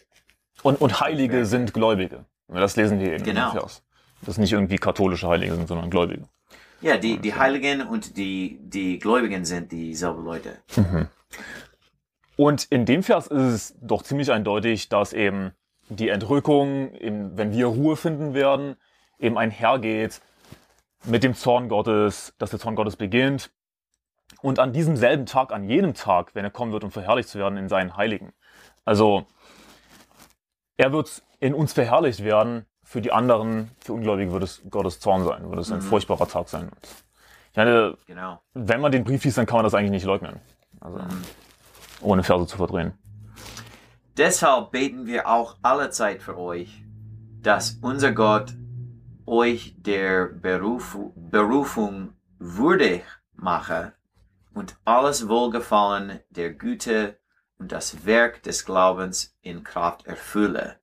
Und, 0.67 0.81
und 0.81 1.01
Heilige 1.01 1.47
sind 1.47 1.73
Gläubige. 1.73 2.25
Das 2.49 2.75
lesen 2.75 2.99
wir 2.99 3.15
in 3.15 3.23
Genau. 3.23 3.51
dem 3.51 3.61
Vers. 3.61 3.85
Das 4.23 4.37
nicht 4.37 4.53
irgendwie 4.53 4.77
katholische 4.77 5.29
Heilige 5.29 5.55
sind, 5.55 5.69
sondern 5.69 5.91
Gläubige. 5.91 6.25
Ja, 6.81 6.97
die, 6.97 7.19
die 7.19 7.35
Heiligen 7.35 7.83
und 7.87 8.17
die, 8.17 8.59
die 8.63 8.99
Gläubigen 8.99 9.45
sind 9.45 9.71
dieselben 9.71 10.25
Leute. 10.25 10.59
Und 12.37 12.65
in 12.65 12.85
dem 12.85 13.05
Vers 13.05 13.29
ist 13.29 13.41
es 13.41 13.75
doch 13.81 14.03
ziemlich 14.03 14.33
eindeutig, 14.33 14.89
dass 14.89 15.13
eben 15.13 15.53
die 15.89 16.09
Entrückung, 16.09 16.93
eben, 16.97 17.37
wenn 17.39 17.53
wir 17.53 17.67
Ruhe 17.67 17.97
finden 17.97 18.35
werden, 18.35 18.75
eben 19.21 19.39
einhergeht 19.39 20.21
mit 21.05 21.23
dem 21.23 21.35
Zorn 21.35 21.69
Gottes, 21.69 22.35
dass 22.39 22.51
der 22.51 22.59
Zorn 22.59 22.75
Gottes 22.75 22.97
beginnt. 22.97 23.53
Und 24.43 24.59
an 24.59 24.73
diesem 24.73 24.97
selben 24.97 25.27
Tag, 25.27 25.53
an 25.53 25.63
jenem 25.69 25.95
Tag, 25.95 26.35
wenn 26.35 26.45
er 26.45 26.51
kommen 26.51 26.73
wird, 26.73 26.83
um 26.83 26.91
verherrlicht 26.91 27.29
zu 27.29 27.39
werden 27.39 27.57
in 27.57 27.69
seinen 27.69 27.97
Heiligen. 27.97 28.33
Also, 28.85 29.27
er 30.77 30.93
wird 30.93 31.23
in 31.41 31.55
uns 31.55 31.73
verherrlicht 31.73 32.23
werden, 32.25 32.67
für 32.83 33.01
die 33.01 33.13
anderen, 33.13 33.71
für 33.81 33.93
Ungläubige 33.95 34.33
wird 34.33 34.45
es 34.45 34.63
Gottes 34.71 35.01
Zorn 35.01 35.25
sein, 35.25 35.51
wird 35.51 35.59
es 35.61 35.73
ein 35.73 35.81
furchtbarer 35.81 36.29
Tag 36.29 36.49
sein. 36.49 36.71
Ich 37.51 37.57
meine, 37.57 37.97
Genau. 38.07 38.41
wenn 38.55 38.81
man 38.81 38.93
den 38.93 39.03
Brief 39.03 39.25
liest, 39.25 39.39
dann 39.39 39.47
kann 39.47 39.57
man 39.57 39.65
das 39.65 39.75
eigentlich 39.75 39.91
nicht 39.91 40.05
leugnen. 40.05 40.39
Also, 40.81 41.01
ohne 42.01 42.23
Verse 42.23 42.47
zu 42.47 42.57
verdrehen. 42.59 42.93
Deshalb 44.17 44.71
beten 44.71 45.07
wir 45.07 45.29
auch 45.29 45.57
alle 45.63 45.91
Zeit 45.91 46.23
für 46.23 46.39
euch, 46.39 46.83
dass 47.43 47.79
unser 47.83 48.13
Gott 48.13 48.55
euch 49.27 49.75
der 49.79 50.27
Beruf, 50.27 50.97
Berufung 51.17 52.13
würdig 52.39 53.03
mache 53.35 53.93
und 54.55 54.77
alles 54.85 55.29
Wohlgefallen 55.29 56.21
der 56.31 56.53
Güte 56.53 57.19
und 57.59 57.73
das 57.73 58.05
Werk 58.05 58.43
des 58.43 58.65
Glaubens 58.65 59.35
in 59.43 59.65
Kraft 59.65 60.07
erfülle, 60.07 60.79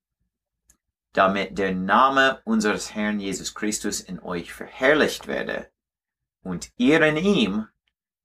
damit 1.13 1.57
der 1.57 1.73
Name 1.73 2.41
unseres 2.45 2.95
Herrn 2.95 3.19
Jesus 3.19 3.53
Christus 3.53 3.99
in 4.01 4.19
euch 4.19 4.53
verherrlicht 4.53 5.27
werde 5.27 5.69
und 6.41 6.71
ihr 6.77 7.01
in 7.01 7.17
ihm 7.17 7.67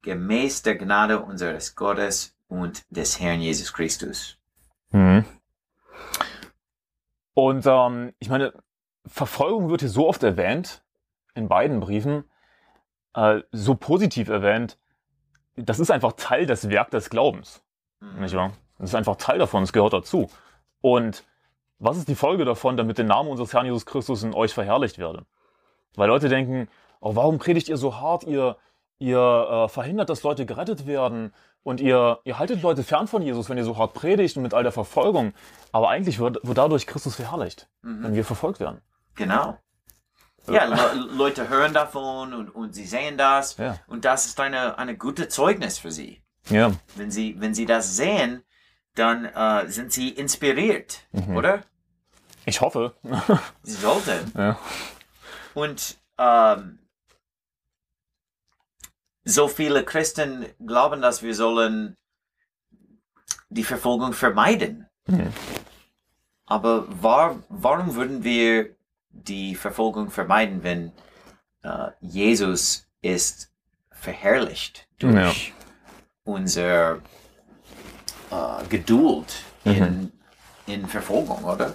gemäß 0.03 0.63
der 0.63 0.77
Gnade 0.77 1.21
unseres 1.21 1.75
Gottes 1.75 2.37
und 2.49 2.85
des 2.91 3.21
Herrn 3.21 3.41
Jesus 3.41 3.73
Christus. 3.73 4.39
Mhm. 4.91 5.25
Und 7.35 7.67
ähm, 7.67 8.15
ich 8.19 8.29
meine, 8.29 8.53
Verfolgung 9.07 9.71
wird 9.71 9.81
hier 9.81 9.91
so 9.91 10.09
oft 10.09 10.23
erwähnt, 10.23 10.83
in 11.35 11.49
beiden 11.49 11.81
Briefen, 11.81 12.25
äh, 13.15 13.43
so 13.53 13.75
positiv 13.75 14.29
erwähnt, 14.29 14.79
das 15.57 15.79
ist 15.79 15.91
einfach 15.91 16.13
Teil 16.13 16.47
des 16.47 16.69
Werk 16.69 16.91
des 16.91 17.11
Glaubens. 17.11 17.63
Nicht 18.01 18.35
wahr? 18.35 18.53
Das 18.79 18.91
ist 18.91 18.95
einfach 18.95 19.17
Teil 19.17 19.39
davon, 19.39 19.63
es 19.63 19.73
gehört 19.73 19.93
dazu. 19.93 20.31
Und 20.81 21.25
was 21.79 21.97
ist 21.97 22.09
die 22.09 22.15
Folge 22.15 22.45
davon, 22.45 22.77
damit 22.77 22.99
der 22.99 23.05
Name 23.05 23.29
unseres 23.29 23.53
Herrn 23.53 23.67
Jesus 23.67 23.87
Christus 23.87 24.23
in 24.23 24.35
euch 24.35 24.55
verherrlicht 24.55 24.99
werde? 24.99 25.25
Weil 25.95 26.09
Leute 26.09 26.29
denken, 26.29 26.69
oh, 27.01 27.15
warum 27.17 27.39
predigt 27.39 27.69
ihr 27.69 27.77
so 27.77 27.97
hart? 27.97 28.25
Ihr, 28.25 28.57
ihr 28.99 29.19
äh, 29.19 29.69
verhindert, 29.69 30.11
dass 30.11 30.23
Leute 30.23 30.47
gerettet 30.47 30.87
werden 30.87 31.33
und 31.63 31.81
ihr, 31.81 32.21
ihr 32.25 32.39
haltet 32.39 32.63
Leute 32.63 32.83
fern 32.83 33.09
von 33.09 33.23
Jesus, 33.23 33.49
wenn 33.49 33.59
ihr 33.59 33.65
so 33.65 33.77
hart 33.77 33.95
predigt 33.95 34.37
und 34.37 34.43
mit 34.43 34.55
all 34.55 34.63
der 34.63 34.73
Verfolgung. 34.73 35.35
Aber 35.73 35.89
eigentlich 35.89 36.19
wird, 36.19 36.39
wird 36.43 36.59
dadurch 36.59 36.87
Christus 36.87 37.17
verherrlicht, 37.17 37.69
wenn 37.83 38.15
wir 38.15 38.25
verfolgt 38.25 38.61
werden. 38.61 38.81
Genau. 39.15 39.59
Ja, 40.51 40.65
Le 40.65 41.09
Leute 41.15 41.49
hören 41.49 41.75
davon 41.75 42.33
und, 42.33 42.55
und 42.55 42.75
sie 42.75 42.87
sehen 42.87 43.19
das. 43.19 43.57
Ja. 43.59 43.77
Und 43.87 44.05
das 44.05 44.27
ist 44.27 44.41
eine, 44.41 44.79
eine 44.79 44.97
gute 44.97 45.29
Zeugnis 45.29 45.79
für 45.79 45.91
sie. 45.91 46.23
Ja, 46.51 46.73
Wenn 46.97 47.11
sie, 47.11 47.37
wenn 47.41 47.55
sie 47.55 47.67
das 47.67 47.97
sehen, 47.97 48.43
dann 48.95 49.25
äh, 49.27 49.69
sind 49.71 49.93
sie 49.93 50.09
inspiriert, 50.09 51.03
oder? 51.35 51.63
ich 52.47 52.61
hoffe. 52.61 52.95
Sie 53.63 53.75
sollten. 53.75 54.33
ja. 54.37 54.59
Und 55.55 55.99
ähm, 56.17 56.79
so 59.25 59.49
viele 59.49 59.85
Christen 59.85 60.47
glauben, 60.67 61.03
dass 61.03 61.23
wir 61.23 61.35
sollen 61.35 61.97
die 63.51 63.65
Verfolgung 63.65 64.15
vermeiden. 64.15 64.87
Mhm. 65.07 65.33
Aber 66.47 66.87
war, 67.03 67.43
warum 67.51 67.95
würden 67.95 68.25
wir 68.25 68.75
die 69.11 69.55
Verfolgung 69.55 70.11
vermeiden, 70.11 70.63
wenn 70.63 70.93
äh, 71.63 71.91
Jesus 72.01 72.89
ist 73.03 73.53
verherrlicht 73.91 74.89
durch 74.99 75.53
unser 76.29 76.97
äh, 78.31 78.65
Geduld 78.69 79.43
in, 79.65 80.13
in 80.67 80.87
Verfolgung, 80.87 81.43
oder? 81.43 81.75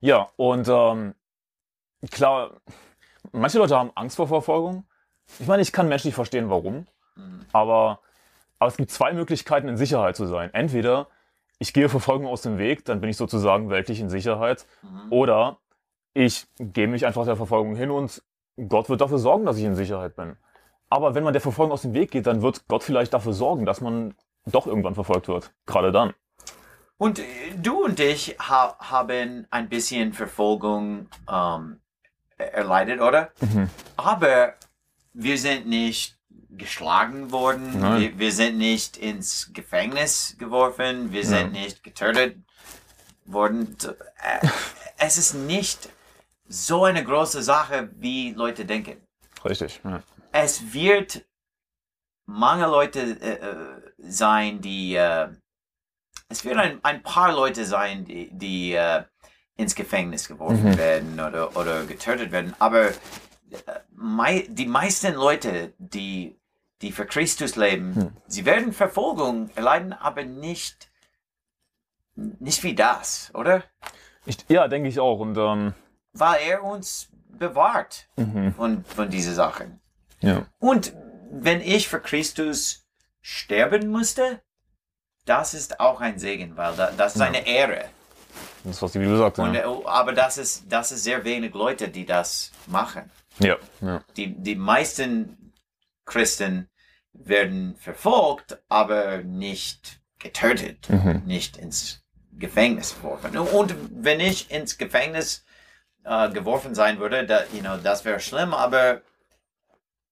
Ja, 0.00 0.28
und 0.36 0.68
ähm, 0.68 1.14
klar, 2.10 2.52
manche 3.32 3.58
Leute 3.58 3.76
haben 3.76 3.90
Angst 3.96 4.16
vor 4.16 4.28
Verfolgung. 4.28 4.84
Ich 5.40 5.46
meine, 5.46 5.62
ich 5.62 5.72
kann 5.72 5.88
menschlich 5.88 6.14
verstehen, 6.14 6.50
warum. 6.50 6.86
Aber, 7.52 8.00
aber 8.58 8.68
es 8.68 8.76
gibt 8.76 8.90
zwei 8.90 9.12
Möglichkeiten, 9.12 9.68
in 9.68 9.76
Sicherheit 9.76 10.16
zu 10.16 10.26
sein. 10.26 10.52
Entweder 10.52 11.08
ich 11.58 11.72
gehe 11.72 11.88
Verfolgung 11.88 12.26
aus 12.26 12.42
dem 12.42 12.58
Weg, 12.58 12.84
dann 12.84 13.00
bin 13.00 13.10
ich 13.10 13.16
sozusagen 13.16 13.70
weltlich 13.70 14.00
in 14.00 14.08
Sicherheit. 14.08 14.66
Oder 15.10 15.58
ich 16.12 16.46
gehe 16.58 16.86
mich 16.86 17.06
einfach 17.06 17.24
der 17.24 17.36
Verfolgung 17.36 17.74
hin 17.74 17.90
und 17.90 18.22
Gott 18.68 18.88
wird 18.88 19.00
dafür 19.00 19.18
sorgen, 19.18 19.46
dass 19.46 19.56
ich 19.56 19.64
in 19.64 19.74
Sicherheit 19.74 20.14
bin. 20.14 20.36
Aber 20.94 21.16
wenn 21.16 21.24
man 21.24 21.32
der 21.32 21.42
Verfolgung 21.42 21.72
aus 21.72 21.82
dem 21.82 21.92
Weg 21.92 22.12
geht, 22.12 22.28
dann 22.28 22.40
wird 22.40 22.68
Gott 22.68 22.84
vielleicht 22.84 23.12
dafür 23.12 23.32
sorgen, 23.32 23.66
dass 23.66 23.80
man 23.80 24.14
doch 24.46 24.68
irgendwann 24.68 24.94
verfolgt 24.94 25.26
wird. 25.26 25.52
Gerade 25.66 25.90
dann. 25.90 26.14
Und 26.98 27.18
äh, 27.18 27.24
du 27.60 27.84
und 27.84 27.98
ich 27.98 28.36
ha 28.38 28.76
haben 28.78 29.44
ein 29.50 29.68
bisschen 29.68 30.12
Verfolgung 30.12 31.08
ähm, 31.28 31.80
erleidet, 32.36 33.00
oder? 33.00 33.32
Mhm. 33.40 33.70
Aber 33.96 34.54
wir 35.12 35.36
sind 35.36 35.66
nicht 35.66 36.16
geschlagen 36.50 37.32
worden, 37.32 37.82
wir, 37.98 38.16
wir 38.16 38.30
sind 38.30 38.56
nicht 38.58 38.96
ins 38.96 39.50
Gefängnis 39.52 40.36
geworfen, 40.38 41.10
wir 41.10 41.24
sind 41.24 41.50
nicht 41.50 41.82
getötet 41.82 42.36
worden. 43.24 43.76
Äh, 44.22 44.46
Es 44.96 45.18
ist 45.18 45.34
nicht 45.34 45.88
so 46.46 46.84
eine 46.84 47.02
große 47.02 47.42
Sache, 47.42 47.90
wie 47.96 48.30
Leute 48.30 48.64
denken. 48.64 48.96
Richtig. 49.44 49.80
Ja. 49.82 50.00
Es 50.36 50.72
wird 50.72 51.24
mange 52.26 52.66
Leute 52.66 53.00
äh, 53.00 53.34
äh, 53.34 53.82
sein, 53.98 54.60
die 54.60 54.96
äh, 54.96 55.28
es 56.28 56.44
wird 56.44 56.56
ein, 56.56 56.80
ein 56.82 57.04
paar 57.04 57.32
Leute 57.32 57.64
sein, 57.64 58.04
die, 58.04 58.30
die 58.32 58.72
äh, 58.72 59.04
ins 59.56 59.76
Gefängnis 59.76 60.26
geworfen 60.26 60.70
Mhm. 60.72 60.76
werden 60.78 61.20
oder, 61.20 61.56
oder 61.56 61.84
getötet 61.84 62.32
werden. 62.32 62.52
Aber 62.58 62.88
äh, 62.88 62.94
mei 63.92 64.44
die 64.48 64.66
meisten 64.66 65.14
Leute, 65.14 65.72
die, 65.78 66.36
die 66.82 66.90
für 66.90 67.06
Christus 67.06 67.54
leben, 67.54 67.94
Hm. 67.94 68.16
sie 68.26 68.44
werden 68.44 68.72
Verfolgung 68.72 69.50
erleiden, 69.54 69.92
aber 69.92 70.24
nicht, 70.24 70.90
nicht 72.16 72.60
wie 72.64 72.74
das, 72.74 73.30
oder? 73.34 73.62
Ich, 74.26 74.38
ja, 74.48 74.66
denke 74.66 74.88
ich 74.88 74.98
auch. 74.98 75.20
Und 75.20 75.36
ähm, 75.38 75.74
Weil 76.12 76.40
er 76.42 76.64
uns 76.64 77.08
bewahrt 77.28 78.08
mhm. 78.16 78.52
von, 78.52 78.84
von 78.84 79.08
diesen 79.10 79.34
Sachen. 79.34 79.78
Ja. 80.26 80.46
Und 80.58 80.92
wenn 81.30 81.60
ich 81.60 81.88
für 81.88 82.00
Christus 82.00 82.86
sterben 83.20 83.88
musste, 83.88 84.40
das 85.24 85.54
ist 85.54 85.80
auch 85.80 86.00
ein 86.00 86.18
Segen, 86.18 86.56
weil 86.56 86.74
da, 86.76 86.90
das 86.90 87.16
ist 87.16 87.22
eine 87.22 87.46
Ehre. 87.46 87.86
Das 88.64 88.76
ist, 88.76 88.82
was 88.82 88.92
die 88.92 88.98
Bibel 88.98 89.16
sagt. 89.18 89.38
Und, 89.38 89.54
Ja. 89.54 89.60
äh, 89.70 89.84
aber 89.86 90.12
das 90.12 90.38
ist, 90.38 90.64
das 90.68 90.92
ist 90.92 91.04
sehr 91.04 91.24
wenig 91.24 91.54
Leute, 91.54 91.88
die 91.88 92.04
das 92.06 92.50
machen. 92.66 93.10
ja. 93.38 93.56
ja. 93.80 94.02
Die, 94.16 94.34
die 94.34 94.54
meisten 94.54 95.52
Christen 96.04 96.68
werden 97.12 97.76
verfolgt, 97.76 98.58
aber 98.68 99.18
nicht 99.18 100.00
getötet, 100.18 100.88
Mhm. 100.88 101.22
nicht 101.24 101.56
ins 101.56 102.02
Gefängnis 102.32 102.94
geworfen. 102.96 103.36
Und 103.38 103.74
wenn 103.90 104.20
ich 104.20 104.50
ins 104.50 104.76
Gefängnis 104.78 105.44
äh, 106.04 106.28
geworfen 106.30 106.74
sein 106.74 106.98
würde, 106.98 107.24
da, 107.26 107.44
you 107.52 107.60
know, 107.60 107.76
das 107.76 108.04
wäre 108.04 108.20
schlimm, 108.20 108.52
aber 108.52 109.02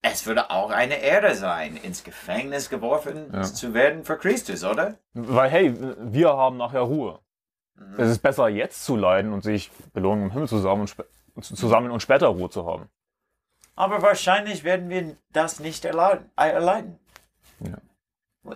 es 0.03 0.27
würde 0.27 0.51
auch 0.51 0.71
eine 0.71 0.97
Ehre 0.97 1.35
sein, 1.35 1.77
ins 1.77 2.03
Gefängnis 2.05 2.69
geworfen 2.69 3.31
Ja. 3.33 3.43
zu 3.43 3.73
werden 3.73 4.05
für 4.05 4.19
Christus, 4.19 4.65
oder? 4.65 4.99
Weil, 5.15 5.49
hey, 5.51 5.75
wir 5.99 6.37
haben 6.37 6.57
nachher 6.57 6.81
Ruhe. 6.81 7.21
Mhm. 7.77 7.95
Es 7.99 8.11
ist 8.11 8.19
besser, 8.19 8.49
jetzt 8.49 8.85
zu 8.85 8.97
leiden 8.97 9.33
und 9.33 9.43
sich 9.43 9.71
Belohnung 9.93 10.27
im 10.27 10.33
Himmel 10.33 10.49
zu 10.49 10.59
sammeln 10.59 10.89
und, 11.35 11.45
zu 11.45 11.69
sammeln 11.69 11.93
und 11.93 12.01
später 12.01 12.27
Ruhe 12.29 12.51
zu 12.51 12.67
haben. 12.67 12.89
Aber 13.75 14.03
wahrscheinlich 14.03 14.65
werden 14.65 14.91
wir 14.91 15.17
das 15.33 15.59
nicht 15.61 15.85
erleiden. 15.85 16.31
äh, 16.37 16.51
erleiden. 16.51 16.99
Ja. 17.61 17.79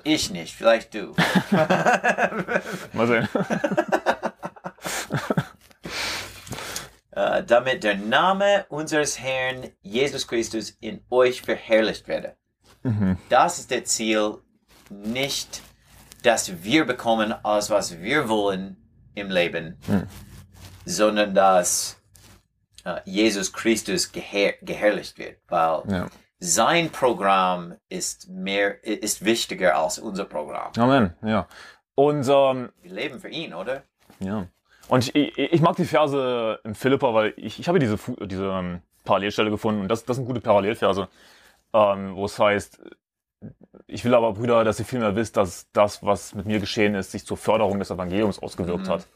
Ich 0.02 0.30
nicht, 0.30 0.54
vielleicht 0.54 0.92
du. 0.94 1.14
Mal 2.92 3.06
sehen. 3.06 3.28
äh, 7.16 7.42
damit 7.42 7.82
der 7.82 7.96
Name 7.96 8.66
unseres 8.68 9.18
Herrn 9.18 9.70
Jesus 9.80 10.28
Christus 10.28 10.70
in 10.80 11.02
euch 11.10 11.40
verherrlicht 11.42 12.06
werde. 12.06 12.36
Mhm. 12.82 13.16
Das 13.30 13.58
ist 13.58 13.70
das 13.70 13.84
Ziel, 13.86 14.36
nicht, 14.90 15.62
dass 16.22 16.62
wir 16.62 16.84
bekommen, 16.86 17.32
alles 17.42 17.70
was 17.70 17.98
wir 18.00 18.28
wollen 18.28 18.76
im 19.14 19.30
Leben, 19.30 19.78
Hm. 19.86 20.06
sondern 20.84 21.34
dass 21.34 22.00
äh, 22.84 23.00
Jesus 23.04 23.52
Christus 23.52 24.12
geher 24.12 24.54
geherrlicht 24.62 25.18
wird, 25.18 25.38
weil 25.48 25.82
Ja. 25.88 26.06
sein 26.38 26.90
Programm 26.90 27.74
ist 27.88 28.28
mehr 28.28 28.84
ist 28.84 29.24
wichtiger 29.24 29.76
als 29.76 29.98
unser 29.98 30.26
Programm. 30.26 30.70
Amen. 30.76 31.14
Ja. 31.22 31.48
Und 31.96 32.26
Wir 32.26 32.92
leben 32.92 33.18
für 33.18 33.30
ihn, 33.30 33.54
oder? 33.54 33.82
Ja. 34.20 34.46
Und 34.88 35.08
ich, 35.14 35.38
ich, 35.38 35.60
mag 35.60 35.76
die 35.76 35.84
Verse 35.84 36.60
in 36.64 36.74
Philippa, 36.74 37.12
weil 37.12 37.34
ich, 37.36 37.58
ich 37.58 37.68
habe 37.68 37.78
diese, 37.78 37.98
diese 38.26 38.46
ähm, 38.46 38.82
Parallelstelle 39.04 39.50
gefunden 39.50 39.80
und 39.80 39.88
das, 39.88 40.04
das 40.04 40.16
sind 40.16 40.26
gute 40.26 40.40
Parallelverse, 40.40 41.08
ähm, 41.72 42.14
wo 42.14 42.24
es 42.24 42.38
heißt, 42.38 42.80
ich 43.86 44.04
will 44.04 44.14
aber, 44.14 44.32
Brüder, 44.32 44.64
dass 44.64 44.78
ihr 44.78 44.84
vielmehr 44.84 45.16
wisst, 45.16 45.36
dass 45.36 45.70
das, 45.72 46.02
was 46.02 46.34
mit 46.34 46.46
mir 46.46 46.60
geschehen 46.60 46.94
ist, 46.94 47.12
sich 47.12 47.24
zur 47.24 47.36
Förderung 47.36 47.78
des 47.78 47.90
Evangeliums 47.90 48.38
ausgewirkt 48.42 48.86
Mhm. 48.86 48.90
hat. 48.90 49.06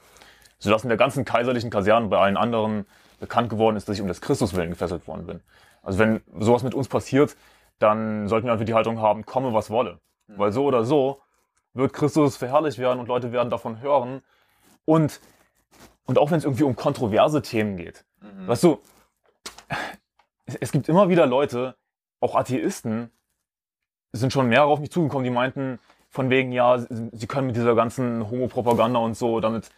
Sodass 0.58 0.82
in 0.82 0.88
der 0.88 0.98
ganzen 0.98 1.24
kaiserlichen 1.24 1.70
Kaserne 1.70 2.04
und 2.04 2.10
bei 2.10 2.18
allen 2.18 2.36
anderen 2.36 2.86
bekannt 3.18 3.48
geworden 3.48 3.76
ist, 3.76 3.88
dass 3.88 3.96
ich 3.96 4.02
um 4.02 4.08
des 4.08 4.20
Christuswillen 4.20 4.70
gefesselt 4.70 5.06
worden 5.08 5.26
bin. 5.26 5.40
Also 5.82 5.98
wenn 5.98 6.20
sowas 6.38 6.62
mit 6.62 6.74
uns 6.74 6.88
passiert, 6.88 7.36
dann 7.78 8.28
sollten 8.28 8.46
wir 8.46 8.52
einfach 8.52 8.66
die 8.66 8.74
Haltung 8.74 9.00
haben, 9.00 9.24
komme 9.24 9.54
was 9.54 9.70
wolle. 9.70 9.98
Weil 10.28 10.52
so 10.52 10.64
oder 10.64 10.84
so 10.84 11.20
wird 11.72 11.92
Christus 11.92 12.36
verherrlicht 12.36 12.78
werden 12.78 13.00
und 13.00 13.08
Leute 13.08 13.32
werden 13.32 13.48
davon 13.50 13.80
hören. 13.80 14.22
Und, 14.84 15.20
und 16.10 16.18
auch 16.18 16.32
wenn 16.32 16.38
es 16.38 16.44
irgendwie 16.44 16.64
um 16.64 16.74
kontroverse 16.74 17.40
Themen 17.40 17.76
geht. 17.76 18.04
Mhm. 18.20 18.48
Weißt 18.48 18.64
du, 18.64 18.80
es, 20.44 20.56
es 20.56 20.72
gibt 20.72 20.88
immer 20.88 21.08
wieder 21.08 21.24
Leute, 21.24 21.76
auch 22.18 22.34
Atheisten, 22.34 23.12
sind 24.10 24.32
schon 24.32 24.48
mehrere 24.48 24.66
auf 24.66 24.80
mich 24.80 24.90
zugekommen, 24.90 25.22
die 25.22 25.30
meinten, 25.30 25.78
von 26.08 26.28
wegen, 26.28 26.50
ja, 26.50 26.78
sie 26.80 27.26
können 27.28 27.46
mit 27.46 27.54
dieser 27.54 27.76
ganzen 27.76 28.28
Homo-Propaganda 28.28 28.98
und 28.98 29.16
so, 29.16 29.38
damit, 29.38 29.70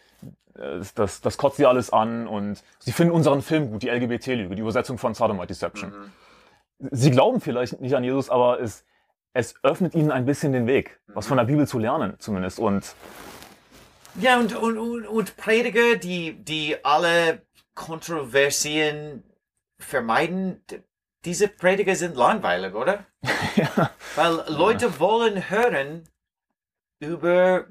äh, 0.55 0.81
das, 0.95 1.21
das 1.21 1.37
kotzt 1.37 1.59
sie 1.59 1.67
alles 1.67 1.93
an 1.93 2.27
und 2.27 2.65
sie 2.79 2.93
finden 2.93 3.13
unseren 3.13 3.43
Film 3.43 3.71
gut, 3.71 3.83
die 3.83 3.91
LGBT-Lüge, 3.91 4.55
die 4.55 4.63
Übersetzung 4.63 4.97
von 4.97 5.13
Sodomite 5.13 5.49
Deception. 5.49 5.91
Mhm. 5.91 6.89
Sie 6.93 7.11
glauben 7.11 7.43
vielleicht 7.43 7.79
nicht 7.83 7.95
an 7.95 8.05
Jesus, 8.05 8.31
aber 8.31 8.59
es, 8.59 8.87
es 9.35 9.55
öffnet 9.63 9.95
ihnen 9.95 10.11
ein 10.11 10.25
bisschen 10.25 10.55
den 10.55 10.67
Weg, 10.67 10.99
was 11.09 11.27
von 11.27 11.37
der 11.37 11.45
Bibel 11.45 11.69
zu 11.69 11.79
lernen 11.79 12.15
zumindest. 12.21 12.59
Und 12.59 12.95
Ja, 14.21 14.39
und, 14.39 14.55
und, 14.55 14.79
und, 14.79 15.07
und 15.07 15.37
Prediger, 15.37 15.97
die, 15.97 16.35
die 16.35 16.77
alle 16.85 17.43
Kontroversien 17.75 19.23
vermeiden, 19.79 20.63
diese 21.25 21.49
Prediger 21.49 21.95
sind 21.97 22.17
langweilig, 22.17 22.75
oder? 22.75 23.07
ja, 23.57 23.91
Weil 24.17 24.45
Leute 24.49 24.99
wollen 25.01 25.49
hören 25.51 26.05
über 27.01 27.67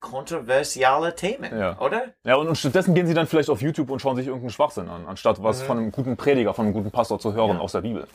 kontroversiale 0.00 1.14
Themen, 1.14 1.56
Ja. 1.56 1.78
oder? 1.78 2.12
ja 2.24 2.34
und, 2.34 2.48
und 2.48 2.56
stattdessen 2.58 2.94
gehen 2.94 3.06
sie 3.06 3.14
dann 3.14 3.28
vielleicht 3.28 3.48
auf 3.50 3.62
YouTube 3.62 3.88
und 3.90 4.00
schauen 4.00 4.16
sich 4.16 4.26
irgendeinen 4.26 4.50
Schwachsinn 4.50 4.88
an, 4.88 5.06
anstatt 5.06 5.40
was 5.42 5.62
von 5.62 5.78
einem 5.78 5.92
guten 5.92 6.16
Prediger, 6.16 6.52
von 6.54 6.64
einem 6.66 6.74
guten 6.74 6.90
Pastor 6.90 7.20
zu 7.20 7.34
hören 7.34 7.56
Ja. 7.56 7.60
aus 7.60 7.72
der 7.72 7.82
Bibel. 7.82 8.06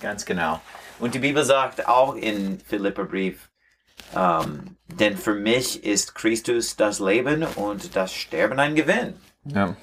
Ganz 0.00 0.26
genau. 0.26 0.60
Und 0.98 1.14
die 1.14 1.18
Bibel 1.20 1.44
sagt 1.44 1.88
auch 1.88 2.14
in 2.14 2.60
Philipperbrief, 2.60 3.47
ähm, 4.16 4.76
denn 4.86 5.16
für 5.16 5.34
mich 5.34 5.84
ist 5.84 6.14
Christus 6.14 6.76
das 6.76 6.98
Leben 7.00 7.44
und 7.56 7.94
das 7.96 8.12
Sterben 8.14 8.58
ein 8.58 8.74
Gewinn. 8.74 9.14
Ja. 9.44 9.76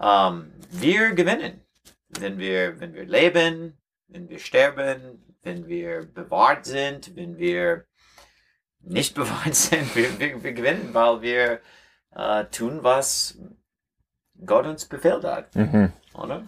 Ähm, 0.00 0.52
wir 0.70 1.12
gewinnen, 1.12 1.60
wenn 2.08 2.38
wir, 2.38 2.80
wenn 2.80 2.94
wir 2.94 3.04
leben, 3.04 3.78
wenn 4.08 4.28
wir 4.28 4.38
sterben, 4.38 5.36
wenn 5.42 5.66
wir 5.66 6.06
bewahrt 6.06 6.66
sind, 6.66 7.14
wenn 7.16 7.38
wir 7.38 7.84
nicht 8.80 9.14
bewahrt 9.14 9.54
sind. 9.54 9.94
Wir, 9.96 10.18
wir, 10.18 10.42
wir 10.42 10.52
gewinnen, 10.52 10.90
weil 10.92 11.20
wir 11.22 11.60
äh, 12.14 12.44
tun, 12.46 12.80
was 12.82 13.38
Gott 14.44 14.66
uns 14.66 14.84
befehlt 14.84 15.24
hat, 15.24 15.54
Mhm. 15.56 15.92
oder? 16.14 16.44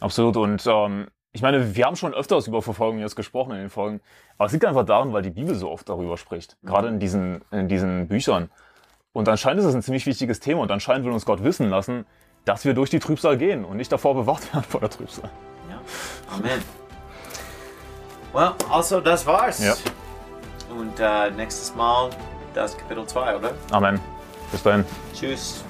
Absolut. 0.00 0.36
Und 0.36 0.64
ähm, 0.66 1.08
ich 1.32 1.42
meine, 1.42 1.74
wir 1.74 1.84
haben 1.84 1.96
schon 1.96 2.14
öfters 2.14 2.46
über 2.46 2.62
Verfolgung 2.62 2.98
jetzt 3.00 3.16
gesprochen 3.16 3.52
in 3.52 3.58
den 3.58 3.70
Folgen, 3.70 4.00
aber 4.38 4.46
es 4.46 4.52
liegt 4.52 4.64
einfach 4.64 4.84
daran, 4.84 5.12
weil 5.12 5.22
die 5.22 5.30
Bibel 5.30 5.54
so 5.54 5.70
oft 5.70 5.88
darüber 5.88 6.16
spricht, 6.16 6.56
gerade 6.62 6.88
in 6.88 6.98
diesen, 6.98 7.42
in 7.50 7.68
diesen 7.68 8.08
Büchern. 8.08 8.50
Und 9.12 9.28
anscheinend 9.28 9.60
ist 9.60 9.66
es 9.66 9.74
ein 9.74 9.82
ziemlich 9.82 10.04
wichtiges 10.06 10.40
Thema 10.40 10.60
und 10.60 10.70
anscheinend 10.70 11.06
will 11.06 11.12
uns 11.12 11.24
Gott 11.24 11.42
wissen 11.42 11.70
lassen, 11.70 12.04
dass 12.44 12.64
wir 12.64 12.74
durch 12.74 12.90
die 12.90 12.98
Trübsal 12.98 13.38
gehen 13.38 13.64
und 13.64 13.76
nicht 13.76 13.90
davor 13.90 14.14
bewacht 14.14 14.52
werden 14.54 14.64
vor 14.64 14.80
der 14.80 14.90
Trübsal. 14.90 15.30
Ja. 15.70 15.80
Amen. 16.34 16.62
Well, 18.32 18.52
also 18.70 19.00
das 19.00 19.26
war's. 19.26 19.64
Ja. 19.64 19.74
Und 20.76 21.00
äh, 21.00 21.30
nächstes 21.30 21.74
Mal 21.74 22.10
das 22.54 22.76
Kapitel 22.76 23.06
2, 23.06 23.36
oder? 23.36 23.52
Amen. 23.70 24.00
Bis 24.52 24.62
dahin. 24.62 24.84
Tschüss. 25.14 25.64